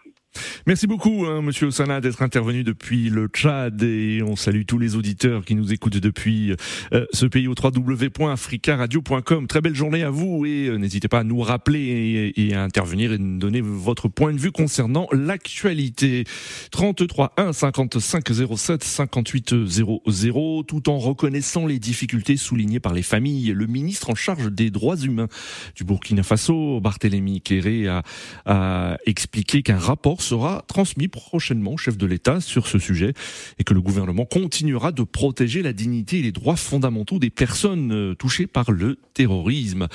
Merci 0.67 0.87
beaucoup, 0.87 1.27
hein, 1.27 1.43
Monsieur 1.43 1.67
Osana, 1.67 2.01
d'être 2.01 2.23
intervenu 2.23 2.65
depuis 2.65 3.11
le 3.11 3.27
Tchad 3.27 3.83
et 3.83 4.23
on 4.27 4.35
salue 4.35 4.63
tous 4.67 4.79
les 4.79 4.97
auditeurs 4.97 5.45
qui 5.45 5.55
nous 5.57 5.75
écoutent 5.75 5.99
depuis 5.99 6.55
euh, 6.95 7.05
ce 7.13 7.27
pays 7.27 7.49
au 7.49 7.55
www.africaradio.com. 7.63 9.47
Très 9.47 9.61
belle 9.61 9.75
journée 9.75 10.05
à 10.05 10.09
vous 10.09 10.47
et 10.47 10.69
euh, 10.69 10.79
n'hésitez 10.79 11.07
pas 11.07 11.19
à 11.19 11.23
nous 11.23 11.41
rappeler 11.41 12.33
et, 12.35 12.55
à 12.55 12.63
intervenir 12.63 13.13
et 13.13 13.19
nous 13.19 13.39
donner 13.39 13.61
votre 13.61 14.09
point 14.09 14.33
de 14.33 14.39
vue 14.39 14.53
concernant 14.53 15.07
l'actualité. 15.13 16.25
33 16.71 17.35
1 17.37 17.53
55 17.53 18.25
07 18.57 18.85
58 18.85 19.67
00, 19.67 20.63
tout 20.63 20.89
en 20.89 20.97
reconnaissant 20.97 21.67
les 21.67 21.79
difficultés 21.79 22.39
soulignées 22.39 22.81
par 22.81 22.95
les 22.95 23.03
familles. 23.03 23.53
Le 23.55 23.67
ministre 23.67 24.09
en 24.09 24.15
charge 24.15 24.51
des 24.51 24.71
droits 24.71 24.97
humains 24.97 25.29
du 25.77 25.85
Burkina 25.85 26.23
Faso, 26.23 26.81
Barthélémy 26.81 27.43
Kéré, 27.43 27.87
a, 27.87 28.03
a 28.47 28.97
expliqué 29.05 29.63
qu'un 29.63 29.77
rapport 29.77 30.23
sera 30.23 30.54
transmis 30.63 31.09
prochainement 31.09 31.73
au 31.73 31.77
chef 31.77 31.97
de 31.97 32.07
l'État 32.07 32.41
sur 32.41 32.67
ce 32.67 32.79
sujet 32.79 33.13
et 33.59 33.65
que 33.65 33.75
le 33.75 33.81
gouvernement 33.81 34.25
continuera 34.25 34.93
de 34.93 35.03
protéger 35.03 35.63
la 35.63 35.73
dignité 35.73 36.19
et 36.19 36.23
les 36.23 36.33
droits 36.33 36.57
fondamentaux 36.57 37.19
des 37.19 37.31
personnes 37.31 37.93
euh, 37.93 38.15
touchées 38.15 38.47
par 38.47 38.71
le 38.71 38.99
terrorisme. 39.15 39.89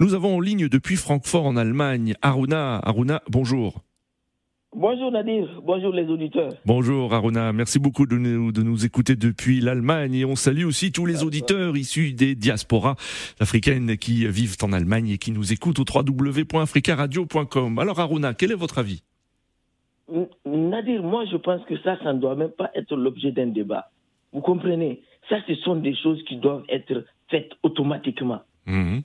Nous 0.00 0.14
avons 0.14 0.36
en 0.36 0.40
ligne 0.40 0.68
depuis 0.68 0.96
Francfort 0.96 1.46
en 1.46 1.56
Allemagne 1.56 2.14
Aruna. 2.22 2.80
Aruna, 2.84 3.22
bonjour. 3.28 3.82
Bonjour 4.76 5.12
Nadir, 5.12 5.62
bonjour 5.64 5.92
les 5.92 6.04
auditeurs. 6.06 6.52
Bonjour 6.66 7.14
Aruna, 7.14 7.52
merci 7.52 7.78
beaucoup 7.78 8.06
de 8.06 8.16
nous, 8.16 8.50
de 8.50 8.60
nous 8.60 8.84
écouter 8.84 9.14
depuis 9.14 9.60
l'Allemagne 9.60 10.14
et 10.14 10.24
on 10.24 10.34
salue 10.34 10.64
aussi 10.64 10.90
tous 10.90 11.06
les 11.06 11.22
auditeurs 11.22 11.76
issus 11.76 12.12
des 12.12 12.34
diasporas 12.34 12.96
africaines 13.38 13.96
qui 13.96 14.26
vivent 14.26 14.56
en 14.62 14.72
Allemagne 14.72 15.10
et 15.10 15.18
qui 15.18 15.30
nous 15.30 15.52
écoutent 15.52 15.78
au 15.78 15.84
www.africaradio.com. 15.88 17.78
Alors 17.78 18.00
Aruna, 18.00 18.34
quel 18.34 18.50
est 18.50 18.56
votre 18.56 18.78
avis? 18.78 19.04
Nadir, 20.44 21.02
moi 21.02 21.24
je 21.26 21.36
pense 21.36 21.64
que 21.64 21.78
ça, 21.78 21.98
ça 22.02 22.12
ne 22.12 22.18
doit 22.18 22.34
même 22.34 22.50
pas 22.50 22.70
être 22.74 22.94
l'objet 22.96 23.32
d'un 23.32 23.46
débat. 23.46 23.90
Vous 24.32 24.40
comprenez? 24.40 25.02
Ça, 25.28 25.38
ce 25.46 25.54
sont 25.56 25.76
des 25.76 25.94
choses 25.94 26.22
qui 26.24 26.36
doivent 26.36 26.64
être 26.68 27.04
faites 27.28 27.52
automatiquement. 27.62 28.40
Mmh. 28.66 28.98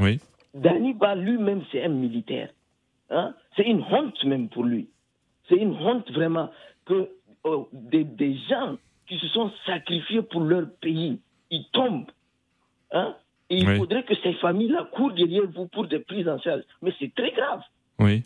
Oui. 0.00 0.20
Daniba 0.54 1.14
lui-même, 1.14 1.62
c'est 1.70 1.82
un 1.82 1.88
militaire. 1.88 2.50
Hein? 3.10 3.34
C'est 3.56 3.64
une 3.64 3.82
honte 3.82 4.22
même 4.24 4.48
pour 4.48 4.64
lui. 4.64 4.88
C'est 5.48 5.56
une 5.56 5.74
honte 5.74 6.10
vraiment 6.12 6.50
que 6.84 7.08
oh, 7.44 7.68
des, 7.72 8.04
des, 8.04 8.36
gens 8.50 8.76
qui 9.06 9.18
se 9.18 9.28
sont 9.28 9.50
sacrifiés 9.66 10.22
pour 10.22 10.42
leur 10.42 10.70
pays, 10.80 11.20
ils 11.50 11.66
tombent. 11.72 12.10
Hein? 12.90 13.16
Et 13.50 13.58
il 13.58 13.76
faudrait 13.76 14.04
que 14.04 14.14
ces 14.22 14.32
familles-là 14.34 14.88
courent 14.92 15.12
derrière 15.12 15.46
vous 15.46 15.66
pour 15.68 15.86
des 15.86 15.98
prises 15.98 16.28
en 16.28 16.38
charge. 16.38 16.62
Mais 16.80 16.92
c'est 16.98 17.14
très 17.14 17.32
grave. 17.32 17.60
Oui. 17.98 18.24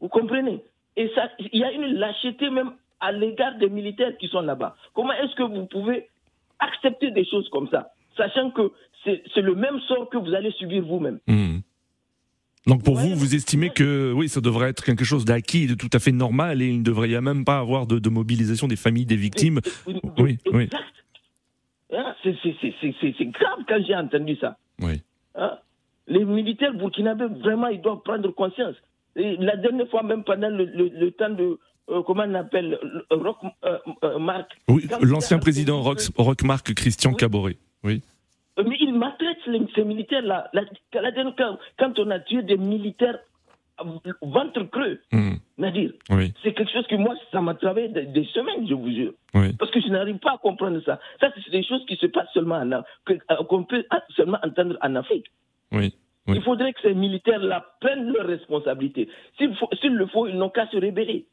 Vous 0.00 0.08
comprenez? 0.08 0.62
Et 0.96 1.10
ça, 1.14 1.30
il 1.38 1.60
y 1.60 1.64
a 1.64 1.72
une 1.72 1.94
lâcheté 1.94 2.50
même 2.50 2.72
à 3.00 3.12
l'égard 3.12 3.56
des 3.58 3.68
militaires 3.68 4.16
qui 4.18 4.28
sont 4.28 4.40
là-bas. 4.40 4.76
Comment 4.94 5.12
est-ce 5.12 5.34
que 5.34 5.42
vous 5.42 5.66
pouvez 5.66 6.08
accepter 6.58 7.10
des 7.10 7.24
choses 7.24 7.48
comme 7.50 7.68
ça, 7.70 7.90
sachant 8.16 8.50
que 8.50 8.72
c'est 9.04 9.40
le 9.40 9.54
même 9.54 9.80
sort 9.88 10.10
que 10.10 10.18
vous 10.18 10.34
allez 10.34 10.50
subir 10.52 10.84
vous-même? 10.84 11.18
Hmm. 11.26 11.60
Donc 12.66 12.84
pour 12.84 12.96
vous, 12.96 13.14
vous 13.14 13.34
estimez 13.34 13.70
que 13.70 14.12
oui, 14.12 14.28
ça 14.28 14.42
devrait 14.42 14.68
être 14.68 14.84
quelque 14.84 15.04
chose 15.04 15.24
d'acquis, 15.24 15.66
de 15.66 15.74
tout 15.74 15.88
à 15.94 15.98
fait 15.98 16.12
normal, 16.12 16.60
et 16.60 16.68
il 16.68 16.80
ne 16.80 16.84
devrait 16.84 17.08
même 17.20 17.44
pas 17.44 17.58
avoir 17.58 17.86
de, 17.86 18.08
mobilisation 18.10 18.68
des 18.68 18.76
familles 18.76 19.06
des 19.06 19.16
victimes. 19.16 19.60
Oui, 20.18 20.38
oui. 20.52 20.68
Hein, 21.92 22.14
c'est 22.22 23.24
grave 23.26 23.60
quand 23.66 23.82
j'ai 23.86 23.96
entendu 23.96 24.36
ça. 24.36 24.58
Oui. 24.80 25.00
Hein, 25.34 25.58
les 26.06 26.24
militaires 26.24 26.74
burkinabés, 26.74 27.26
vraiment, 27.26 27.68
ils 27.68 27.80
doivent 27.80 28.02
prendre 28.04 28.30
conscience 28.32 28.76
la 29.16 29.56
dernière 29.56 29.88
fois, 29.88 30.02
même 30.02 30.24
pendant 30.24 30.48
le, 30.48 31.10
temps 31.10 31.30
de, 31.30 31.58
euh, 31.88 32.02
comment 32.02 32.24
on 32.26 32.34
appelle, 32.34 32.78
Rock 33.10 33.38
euh, 33.64 33.78
euh, 34.04 34.18
Marc? 34.18 34.50
Oui, 34.68 34.86
l'ancien 35.02 35.38
président 35.38 35.82
Rock, 35.82 36.00
Rock 36.16 36.42
Marc 36.42 36.74
Christian 36.74 37.12
Caboret. 37.14 37.56
Oui. 37.82 38.02
Mais 38.58 38.76
il 38.80 38.94
maltraite 38.94 39.38
ces 39.74 39.84
militaires-là. 39.84 40.50
La, 40.52 41.10
dernière 41.10 41.34
fois, 41.34 41.58
quand 41.78 41.98
on 41.98 42.10
a 42.10 42.20
tué 42.20 42.42
des 42.42 42.58
militaires 42.58 43.18
ventre 44.20 44.62
creux, 44.64 45.00
mmh. 45.10 45.70
dire, 45.72 45.92
c'est 46.42 46.52
quelque 46.52 46.70
chose 46.70 46.86
que 46.86 46.96
moi, 46.96 47.14
ça 47.32 47.40
m'a 47.40 47.54
travaillé 47.54 47.88
des, 47.88 48.24
semaines, 48.26 48.68
je 48.68 48.74
vous 48.74 48.90
jure. 48.90 49.12
Parce 49.32 49.70
que 49.70 49.80
je 49.80 49.88
n'arrive 49.88 50.18
pas 50.18 50.34
à 50.34 50.38
comprendre 50.38 50.80
ça. 50.84 51.00
Ça, 51.20 51.32
c'est 51.34 51.50
des 51.50 51.64
choses 51.64 51.84
qui 51.86 51.96
se 51.96 52.06
passent 52.06 52.28
seulement 52.34 52.56
en 52.56 53.44
qu'on 53.44 53.64
peut 53.64 53.84
seulement 54.14 54.38
entendre 54.42 54.76
en 54.82 54.94
Afrique. 54.96 55.26
Oui. 55.72 55.94
Il 56.28 56.42
faudrait 56.42 56.72
que 56.72 56.80
ces 56.82 56.94
militaires-là 56.94 57.64
prennent 57.80 58.12
leurs 58.12 58.26
responsabilités. 58.26 59.08
S'il 59.38 59.94
le 59.94 60.06
faut, 60.06 60.26
ils 60.26 60.36
n'ont 60.36 60.50
qu'à 60.50 60.68
se 60.68 60.76
rébeller. 60.76 61.26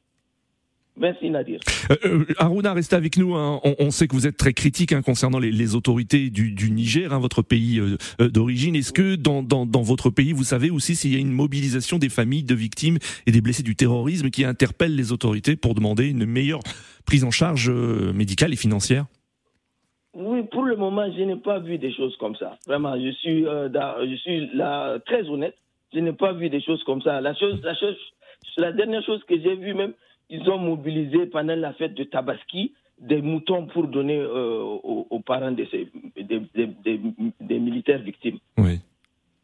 Merci 1.00 1.30
Nadir. 1.30 1.60
Euh, 1.92 1.96
euh, 2.06 2.26
Aruna, 2.40 2.74
restez 2.74 2.96
avec 2.96 3.18
nous. 3.18 3.36
Hein. 3.36 3.60
On, 3.80 3.92
sait 3.92 4.08
que 4.08 4.16
vous 4.16 4.26
êtes 4.26 4.38
très 4.38 4.54
critique 4.54 4.92
hein, 4.92 5.02
concernant 5.02 5.40
les, 5.40 5.76
autorités 5.76 6.30
du, 6.30 6.72
Niger, 6.72 7.14
hein, 7.14 7.20
votre 7.20 7.42
pays 7.42 7.80
euh, 7.80 8.30
d'origine. 8.30 8.76
Est-ce 8.76 8.94
que 8.94 9.16
dans, 9.16 9.44
votre 9.84 10.10
pays, 10.10 10.34
vous 10.34 10.44
savez 10.44 10.70
aussi 10.70 10.96
s'il 10.96 11.14
y 11.14 11.16
a 11.16 11.20
une 11.20 11.32
mobilisation 11.32 12.00
des 12.00 12.10
familles 12.10 12.44
de 12.44 12.56
victimes 12.56 12.98
et 13.26 13.32
des 13.32 13.42
blessés 13.42 13.64
du 13.64 13.76
terrorisme 13.76 14.30
qui 14.30 14.44
interpelle 14.44 14.96
les 14.96 15.12
autorités 15.12 15.56
pour 15.56 15.76
demander 15.76 16.08
une 16.08 16.26
meilleure 16.26 16.62
prise 17.06 17.24
en 17.24 17.32
charge 17.32 17.70
médicale 17.70 18.54
et 18.54 18.58
financière? 18.58 19.06
Oui, 20.18 20.44
pour 20.52 20.64
le 20.64 20.76
moment, 20.76 21.06
je 21.16 21.22
n'ai 21.22 21.36
pas 21.36 21.60
vu 21.60 21.78
des 21.78 21.94
choses 21.94 22.18
comme 22.18 22.36
ça. 22.36 22.58
Vraiment, 22.66 23.00
je 23.00 23.12
suis, 23.12 23.46
euh, 23.46 23.70
je 23.70 24.16
suis 24.16 24.50
là 24.56 24.98
très 25.06 25.30
honnête. 25.30 25.56
Je 25.94 26.00
n'ai 26.00 26.12
pas 26.12 26.34
vu 26.34 26.50
des 26.50 26.60
choses 26.60 26.84
comme 26.86 27.04
ça. 27.04 27.22
La 27.22 27.36
chose, 27.36 27.62
la 27.64 27.76
chose, 27.76 27.96
la 28.58 28.72
dernière 28.72 29.04
chose 29.04 29.24
que 29.26 29.40
j'ai 29.40 29.56
vue 29.56 29.76
même, 29.76 29.94
ils 30.32 30.50
ont 30.50 30.58
mobilisé 30.58 31.28
pendant 31.28 31.56
la 31.56 31.72
fête 31.74 31.94
de 31.94 32.04
Tabaski 32.04 32.74
des 33.00 33.22
moutons 33.22 33.68
pour 33.68 33.88
donner 33.88 34.18
euh, 34.18 34.60
aux, 34.64 35.20
parents 35.20 35.52
de 35.52 35.66
ces, 35.70 35.88
des, 36.16 36.42
des, 37.40 37.60
militaires 37.60 38.02
victimes. 38.02 38.40
Oui. 38.58 38.80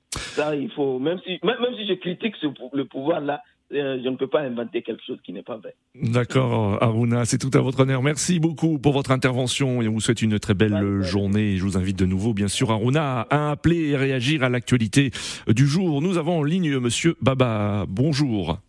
Ça, 0.09 0.55
il 0.55 0.71
faut, 0.71 0.97
même 0.97 1.19
si, 1.19 1.39
même, 1.43 1.61
même 1.61 1.75
si 1.75 1.85
je 1.85 1.93
critique 1.93 2.35
ce, 2.41 2.47
le 2.75 2.85
pouvoir 2.85 3.21
là, 3.21 3.43
je 3.73 4.09
ne 4.09 4.15
peux 4.15 4.27
pas 4.27 4.41
inventer 4.41 4.81
quelque 4.81 5.03
chose 5.05 5.17
qui 5.23 5.33
n'est 5.33 5.43
pas 5.43 5.57
vrai. 5.57 5.75
D'accord, 5.95 6.81
Aruna, 6.81 7.25
c'est 7.25 7.37
tout 7.37 7.51
à 7.53 7.61
votre 7.61 7.79
honneur. 7.81 8.01
Merci 8.01 8.39
beaucoup 8.39 8.79
pour 8.79 8.93
votre 8.93 9.11
intervention 9.11 9.81
et 9.81 9.87
on 9.87 9.93
vous 9.93 10.01
souhaite 10.01 10.21
une 10.21 10.39
très 10.39 10.53
belle 10.53 11.01
journée. 11.01 11.57
Je 11.57 11.63
vous 11.63 11.77
invite 11.77 11.97
de 11.97 12.05
nouveau, 12.05 12.33
bien 12.33 12.47
sûr, 12.47 12.71
Aruna, 12.71 13.27
à 13.29 13.51
appeler 13.51 13.89
et 13.89 13.97
réagir 13.97 14.43
à 14.43 14.49
l'actualité 14.49 15.11
du 15.47 15.67
jour. 15.67 16.01
Nous 16.01 16.17
avons 16.17 16.39
en 16.39 16.43
ligne 16.43 16.77
Monsieur 16.77 17.15
Baba. 17.21 17.85
Bonjour. 17.87 18.59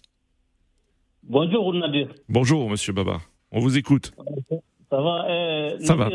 Bonjour 1.26 1.72
Nadir. 1.72 2.08
Bonjour 2.28 2.68
Monsieur 2.68 2.92
Baba, 2.92 3.18
on 3.50 3.60
vous 3.60 3.78
écoute. 3.78 4.12
Ça 4.90 5.00
va 5.00 5.26
euh, 5.30 5.78
Ça 5.80 5.94
va. 5.94 6.10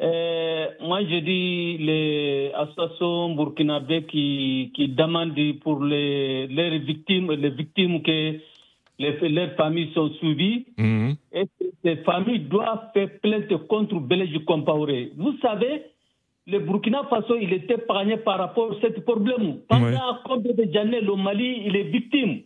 Euh, 0.00 0.66
moi, 0.80 1.00
je 1.02 1.18
dis 1.18 1.78
les 1.78 2.52
associations 2.54 3.34
burkinabés 3.34 4.04
qui, 4.04 4.70
qui 4.74 4.88
demandent 4.88 5.34
pour 5.60 5.82
les, 5.82 6.46
les 6.46 6.78
victimes, 6.78 7.32
les 7.32 7.50
victimes 7.50 8.02
que 8.02 8.38
les, 8.98 9.28
leurs 9.28 9.54
familles 9.56 9.90
sont 9.94 10.10
suivies. 10.14 10.66
Mhm. 10.76 11.16
Et 11.32 11.44
ces 11.82 11.96
familles 11.98 12.40
doivent 12.40 12.90
faire 12.94 13.10
plainte 13.20 13.66
contre 13.66 13.96
Blaise 13.96 14.28
Compaoré. 14.46 15.12
Vous 15.16 15.36
savez, 15.42 15.82
le 16.46 16.60
Burkina 16.60 17.04
Faso, 17.10 17.36
il 17.40 17.52
était 17.52 17.74
épargné 17.74 18.16
par 18.18 18.38
rapport 18.38 18.72
à 18.72 18.74
ce 18.80 19.00
problème. 19.00 19.58
Pendant 19.68 20.18
combien 20.24 20.52
de 20.52 20.78
années 20.78 21.00
le 21.00 21.14
Mali, 21.16 21.62
il 21.66 21.76
est 21.76 21.84
victime 21.84 22.40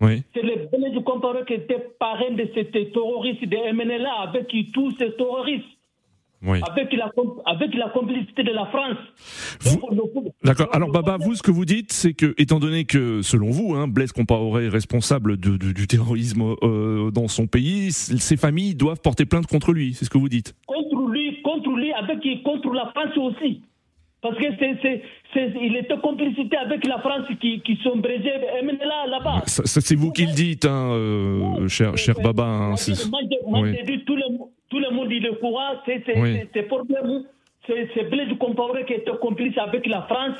Oui. 0.00 0.22
C'est 0.34 0.42
le 0.42 0.68
Blaise 0.72 1.02
Compaoré 1.04 1.44
qui 1.46 1.54
était 1.54 1.88
parrain 1.98 2.30
de 2.32 2.48
ces 2.54 2.64
terroristes 2.66 3.44
de 3.44 3.72
MNLA 3.72 4.12
avec 4.22 4.48
qui 4.48 4.70
tous 4.72 4.92
ces 4.98 5.12
terroristes. 5.12 5.75
Oui. 6.46 6.60
Avec, 6.70 6.92
la, 6.92 7.10
avec 7.46 7.74
la 7.74 7.88
complicité 7.90 8.42
de 8.44 8.52
la 8.52 8.66
France. 8.66 8.98
D'accord. 10.44 10.68
Alors 10.72 10.90
Baba, 10.90 11.16
vous, 11.20 11.34
ce 11.34 11.42
que 11.42 11.50
vous 11.50 11.64
dites, 11.64 11.92
c'est 11.92 12.14
que, 12.14 12.34
étant 12.38 12.58
donné 12.58 12.84
que, 12.84 13.22
selon 13.22 13.50
vous, 13.50 13.74
hein, 13.74 13.88
Blaise 13.88 14.12
Compaoré 14.12 14.66
est 14.66 14.68
responsable 14.68 15.38
de- 15.38 15.56
de- 15.56 15.72
du 15.72 15.86
terrorisme 15.86 16.54
euh, 16.62 17.10
dans 17.10 17.28
son 17.28 17.46
pays, 17.46 17.90
ses 17.92 18.36
familles 18.36 18.74
doivent 18.74 19.00
porter 19.00 19.24
plainte 19.26 19.46
contre 19.46 19.72
lui. 19.72 19.94
C'est 19.94 20.04
ce 20.04 20.10
que 20.10 20.18
vous 20.18 20.28
dites. 20.28 20.54
contre 20.66 21.08
lui, 21.10 21.42
contre 21.42 21.70
lui, 21.70 21.92
avec 21.92 22.42
contre 22.42 22.70
la 22.72 22.92
France 22.94 23.16
aussi. 23.16 23.62
Parce 24.22 24.36
que 24.38 24.44
c'est, 24.58 24.76
c'est, 24.82 25.02
c'est- 25.34 25.52
il 25.60 25.76
était 25.76 25.98
complicité 26.02 26.56
avec 26.56 26.86
la 26.86 26.98
France 27.00 27.26
qui, 27.40 27.60
qui 27.60 27.76
sont 27.82 27.96
brisés 27.96 28.32
MNLA 28.62 29.06
là-bas. 29.08 29.42
Ça, 29.46 29.64
ça, 29.66 29.80
c'est 29.80 29.94
vous 29.94 30.10
qui 30.10 30.26
le 30.26 30.32
dites, 30.32 30.64
hein, 30.64 30.90
euh, 30.92 31.68
cher, 31.68 31.96
cher 31.96 32.14
Baba. 32.22 32.44
hein, 32.44 32.68
Moi, 32.70 32.76
je- 32.86 33.50
moi, 33.50 33.60
oui. 33.60 33.74
j'ai 33.76 33.84
dit, 33.96 34.04
tout 34.04 34.16
le, 34.16 34.22
le 34.88 34.94
monde 34.96 35.12
il 35.12 35.28
au 35.28 35.34
courant, 35.36 35.72
c'est, 35.84 36.02
c'est, 36.06 36.18
Oui. 36.18 36.38
c'est, 36.52 38.08
Blaise 38.10 38.28
Compaoré 38.38 38.84
qui 38.84 38.94
était 38.94 39.10
complice 39.20 39.56
avec 39.58 39.86
la 39.86 40.02
France. 40.02 40.36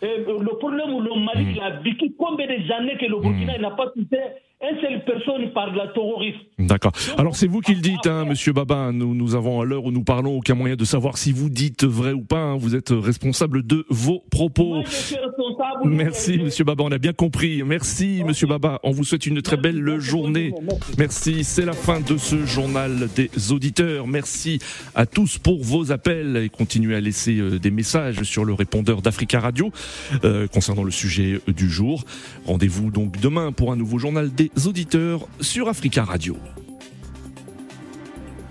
Et 0.00 0.16
le 0.18 0.56
problème, 0.58 0.90
le 1.02 1.24
Mali, 1.24 1.44
Hmm. 1.46 1.50
il 1.56 1.60
a 1.60 1.70
vécu 1.80 2.12
combien 2.16 2.46
d'années 2.46 2.96
que 2.98 3.06
le 3.06 3.18
Burkina 3.20 3.56
il 3.56 3.62
n'a 3.62 3.70
pas 3.72 3.88
touché 3.88 4.20
une 4.60 4.80
seule 4.80 5.04
personne 5.04 5.52
par 5.52 5.72
la 5.74 5.86
terroriste. 5.88 6.38
D'accord. 6.58 6.92
Alors 7.16 7.36
c'est 7.36 7.46
vous 7.46 7.60
qui 7.60 7.74
le 7.74 7.80
dites, 7.80 8.06
hein, 8.06 8.24
Monsieur 8.24 8.52
Baba. 8.52 8.90
Nous, 8.92 9.14
nous 9.14 9.34
avons 9.36 9.60
à 9.60 9.64
l'heure 9.64 9.84
où 9.84 9.92
nous 9.92 10.02
parlons 10.02 10.36
aucun 10.36 10.54
moyen 10.54 10.74
de 10.74 10.84
savoir 10.84 11.16
si 11.16 11.30
vous 11.32 11.48
dites 11.48 11.84
vrai 11.84 12.12
ou 12.12 12.22
pas. 12.22 12.40
hein. 12.40 12.56
Vous 12.56 12.74
êtes 12.74 12.90
responsable 12.90 13.64
de 13.64 13.86
vos 13.88 14.24
propos. 14.30 14.82
Je 14.84 14.90
suis 14.90 15.14
responsable. 15.16 15.88
Merci, 15.90 16.38
Monsieur 16.38 16.64
Baba. 16.64 16.82
On 16.84 16.90
a 16.90 16.98
bien 16.98 17.12
compris. 17.12 17.62
Merci, 17.62 18.22
Monsieur 18.26 18.48
Baba. 18.48 18.80
On 18.82 18.90
vous 18.90 19.04
souhaite 19.04 19.26
une 19.26 19.42
très 19.42 19.56
belle 19.56 20.00
journée. 20.00 20.52
Merci. 20.98 21.44
C'est 21.44 21.64
la 21.64 21.72
fin 21.72 22.00
de 22.00 22.16
ce 22.16 22.44
journal 22.44 23.08
des 23.14 23.30
auditeurs. 23.52 24.08
Merci 24.08 24.58
à 24.96 25.06
tous 25.06 25.38
pour 25.38 25.62
vos 25.62 25.92
appels 25.92 26.36
et 26.36 26.48
continuez 26.48 26.96
à 26.96 27.00
laisser 27.00 27.38
euh, 27.38 27.58
des 27.60 27.70
messages 27.70 28.22
sur 28.24 28.44
le 28.44 28.54
répondeur 28.54 29.02
d'Africa 29.02 29.38
Radio 29.38 29.70
euh, 30.24 30.48
concernant 30.48 30.82
le 30.82 30.90
sujet 30.90 31.40
du 31.46 31.70
jour. 31.70 32.02
Rendez-vous 32.44 32.90
donc 32.90 33.20
demain 33.20 33.52
pour 33.52 33.70
un 33.70 33.76
nouveau 33.76 33.98
journal 33.98 34.32
des 34.32 34.47
auditeurs 34.66 35.28
sur 35.40 35.68
Africa 35.68 36.04
Radio. 36.04 36.36